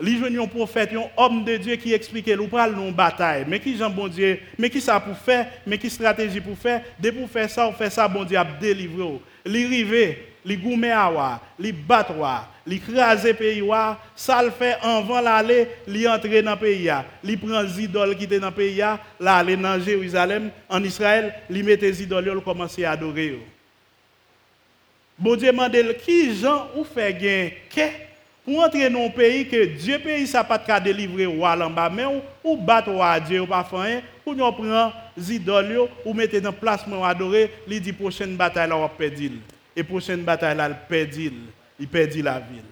[0.01, 3.45] Il y a un prophète, un homme de Dieu qui explique nous parle une bataille.
[3.47, 6.83] Mais qui Jean bon Dieu, mais qui ça pour faire, mais qui stratégie pour faire,
[6.99, 9.21] de pour faire ça, on fait ça, bon Dieu a délivré.
[9.47, 12.07] Il arrive, il goumé à il bat
[12.67, 17.05] li crase pays wa, ça le fait avant l'aller, li entrer dans pays ya.
[17.23, 21.63] Li prend idoles qui étaient dans pays ya, là aller dans Jérusalem, en Israël, li
[21.63, 23.39] mette idoles il commence à adorer.
[25.19, 27.91] Bon Dieu demande qui gens ou fait gain
[28.45, 31.89] pour entrer dans un pays que Dieu pays ça pas de délivrer roi en bas
[31.89, 32.05] mais
[32.43, 36.83] ou battre roi Dieu ou pas faire ou nous prend idoles ou mettre dans place
[36.83, 39.54] pour adorer, li dit prochaine bataille on perdre.
[39.77, 41.19] Et prochaine bataille là perdre
[41.79, 42.63] il perdit la ville.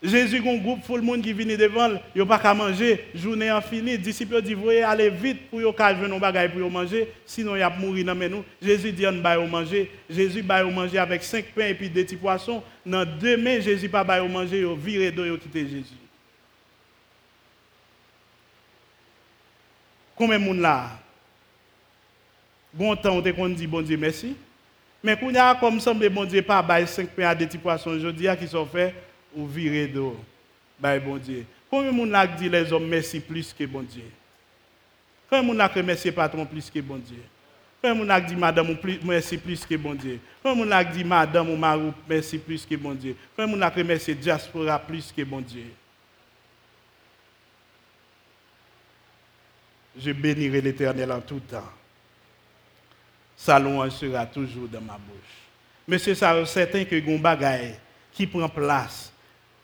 [0.00, 3.60] Jésus a un groupe, le monde qui vient devant, il pas qu'à manger, journée en
[3.60, 7.58] fini, disciples disent, voyez, allez vite pour qu'ils jouer nos bagages pour manger, sinon il
[7.58, 8.44] y a mourir dans nous.
[8.62, 9.90] Jésus dit, on va manger.
[10.08, 12.62] Jésus va manger avec cinq pains et puis des petits poissons.
[12.86, 15.96] Dans deux mains, Jésus pas va manger, il viré d'eau, il quitté Jésus.
[20.14, 20.90] Combien de monde là?
[22.72, 24.36] Bon temps, on dit bon Dieu merci.
[25.02, 27.90] Mais quand a comme semble bon Dieu pas bail cinq pains à des petits poissons
[27.90, 28.94] aujourd'hui qui sont faits
[29.34, 30.18] ou virer d'eau.
[30.78, 31.46] Bail bon Dieu.
[31.70, 34.04] Combien monde a dit les hommes merci plus que bon Dieu?
[35.30, 37.22] Combien monde a remercié patron plus que bon Dieu?
[37.80, 40.18] Combien monde a dit madame merci plus que bon Dieu?
[40.42, 43.16] Combien monde a dit madame ou marou merci plus que bon Dieu?
[43.36, 45.66] Combien monde a remercié diaspora plus que bon Dieu?
[49.96, 51.77] Je bénirai l'Éternel en tout temps.
[53.38, 55.38] Sa louange sera toujours dans ma bouche.
[55.86, 57.76] Mais c'est certain que gon bagaille
[58.12, 59.12] qui prend place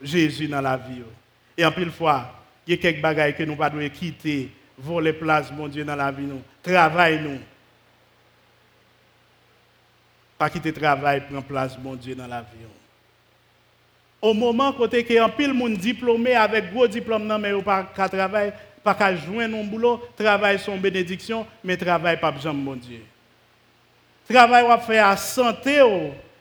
[0.00, 1.02] Jésus dans la vie.
[1.58, 2.32] Et en pile fois,
[2.66, 5.96] il y a quelques bagailles que nous ne pas quitter, voler place, mon Dieu, dans
[5.96, 6.24] la vie.
[6.24, 6.40] Nous.
[6.62, 7.40] Travail, nous.
[10.38, 12.66] Pas quitter travail, prendre place, mon Dieu, dans la vie.
[14.22, 18.08] Au moment côté que en pile monde diplômé avec gros diplôme non mais pas qu'à
[18.08, 18.52] travail,
[18.82, 23.02] pas qu'à joindre un boulot, travail son bénédiction, mais travail pas besoin mon Dieu.
[24.28, 25.80] Travail va faire à santé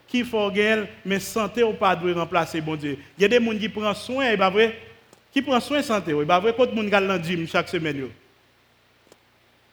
[0.08, 2.98] qui faut gagner, mais santé ou pas remplacer bon Dieu.
[3.18, 4.78] Il y a des gens qui prennent soin, et pas vrai,
[5.32, 8.10] qui prend soin de santé, et pas vrai, quand monde gagne le gym chaque semaine.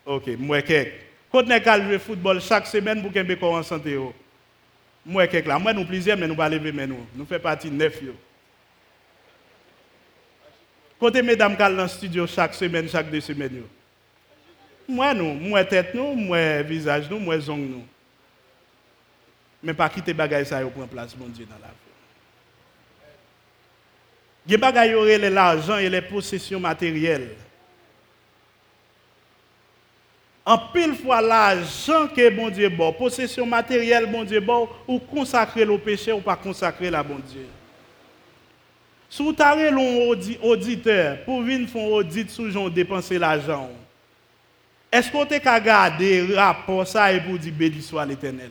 [0.07, 0.95] OK, moi quelques.
[1.31, 3.97] Quand on a jouer football chaque semaine pour qu'il en santé.
[5.07, 7.07] Moi quelques là, moi nous mais nous pas lever mais nous.
[7.15, 8.15] Nous faisons partie neuf yo.
[10.99, 13.63] Côté mesdames dans le studio chaque semaine, chaque deux semaines.
[14.89, 17.85] Moi nous, moi tête nous, moi visage nous, moi zong nous
[19.63, 21.75] mais pas quitter bagaille ça pour place mon Dieu dans la vie.
[24.47, 27.37] Il y a l'argent et les possessions matérielles.
[30.45, 35.65] En pile fois l'argent que bon Dieu bon, possession matérielle bon Dieu bon, ou consacrer
[35.65, 37.47] le péché ou pas consacrer la bon Dieu.
[39.11, 39.77] Si vous avez un
[40.43, 43.69] auditeur pour venir faire un audit sur gens dépenser l'argent,
[44.91, 48.51] est-ce qu'on peut garder rapport ça et pour dire béni soit l'éternel?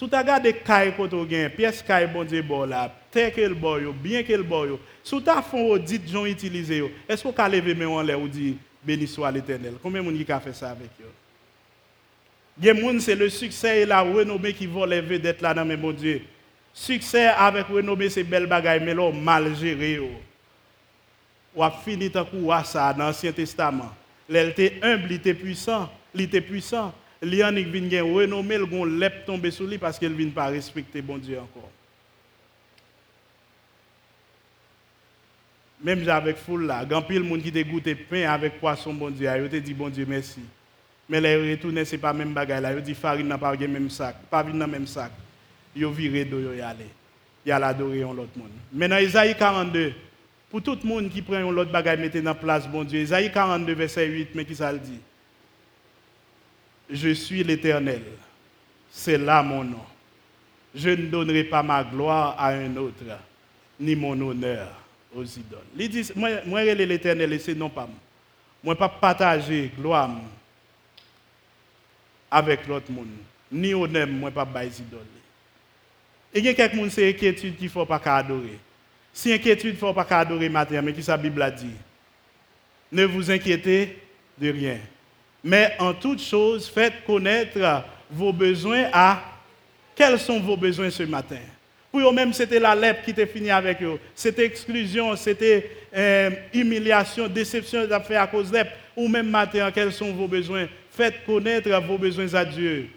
[0.00, 3.54] Regardes les cailles que tu as, pièces cailles, bon Dieu, bon là, tel que le
[3.54, 7.40] boyo, bien que le boyo, si tu as fait audit, gens utilisé, est-ce que tu
[7.40, 9.74] as levé mes en l'air ou dit, béni soit l'éternel?
[9.82, 11.10] Combien de gens qui a fait ça avec eux?
[12.62, 15.92] Il c'est le succès et la renommée qui vont lever d'être là dans mes bon
[15.92, 16.22] Dieu.
[16.72, 20.00] Succès avec renommée, c'est belle bagaille, mais là, mal géré.
[21.54, 23.90] Ou a fini tant coup ça dans l'Ancien Testament.
[24.28, 26.94] L'elle était humble, il était puissant, il était puissant.
[27.22, 31.00] Lianik vient gen renommé, le gon lep tomber sur lui parce qu'elle vient pas respecter
[31.00, 31.70] bon Dieu encore.
[35.84, 39.30] Même avec foule là, grand pile monde qui te goûté pain avec poisson bon Dieu,
[39.36, 40.40] il te dit bon Dieu merci.
[41.08, 44.16] Mais les retourner c'est pas même bagaille là, il dit farine n'a pas même sac,
[44.28, 45.12] pas vin dans même sac.
[45.76, 48.50] Yo viré do yo y a l'adorer un autre monde.
[48.72, 49.92] Maintenant Isaïe 42
[50.50, 53.00] pour tout le monde qui prend un autre bagaille mettez dans place bon Dieu.
[53.00, 54.98] Isaïe 42 verset 8 mais qui ça le dit
[56.92, 58.02] je suis l'Éternel.
[58.90, 59.84] C'est là mon nom.
[60.74, 63.04] Je ne donnerai pas ma gloire à un autre,
[63.80, 64.68] ni mon honneur
[65.14, 65.58] aux idoles.
[65.76, 67.96] Il dit, moi, moi l'Éternel et c'est non pas moi.
[68.64, 70.10] Moi, pas partager gloire
[72.30, 73.08] avec l'autre monde.
[73.50, 75.00] Ni honneur, moi, pas bailler idoles.
[76.32, 78.58] Et il y a quelqu'un qui inquiétude qu'il ne faut pas adorer.
[79.12, 81.74] Si inquiétude, il ne faut pas adorer matin, mais qui sa Bible a dit?
[82.90, 83.98] Ne vous inquiétez
[84.38, 84.78] de rien.
[85.44, 89.22] Mais en toute chose, faites connaître vos besoins à
[89.94, 91.40] quels sont vos besoins ce matin?
[91.90, 93.98] Pour eux-mêmes, c'était la lèpre qui était finie avec eux.
[94.14, 98.72] C'était exclusion, c'était euh, humiliation, déception fait à cause de lèpre.
[98.96, 100.66] Ou même matin, quels sont vos besoins?
[100.90, 102.88] Faites connaître vos besoins à Dieu.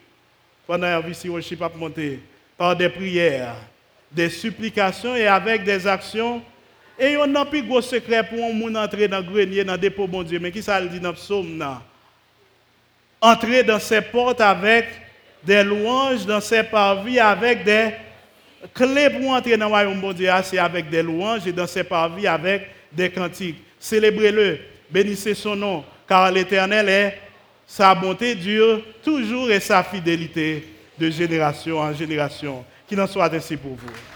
[0.67, 2.19] Pendant la vie, si on ne monter,
[2.57, 3.55] par des prières,
[4.11, 6.41] des supplications et avec des actions.
[6.97, 9.79] Et on n'a plus gros secret pour un monde entrer dans le grenier, dans le
[9.79, 10.39] dépôt, bon Dieu.
[10.39, 11.61] Mais qui ça le dit dans le psaume?
[13.21, 14.85] Entrer dans ses portes avec
[15.43, 17.91] des louanges, dans ses parvis avec des
[18.73, 20.13] clés pour entrer dans le royaume
[20.43, 23.61] c'est avec des louanges et dans ses parvis avec des cantiques.
[23.79, 24.59] Célébrez-le,
[24.89, 27.19] bénissez son nom, car l'Éternel est,
[27.67, 32.63] sa bonté dure toujours et sa fidélité de génération en génération.
[32.87, 34.14] Qu'il en soit ainsi pour vous.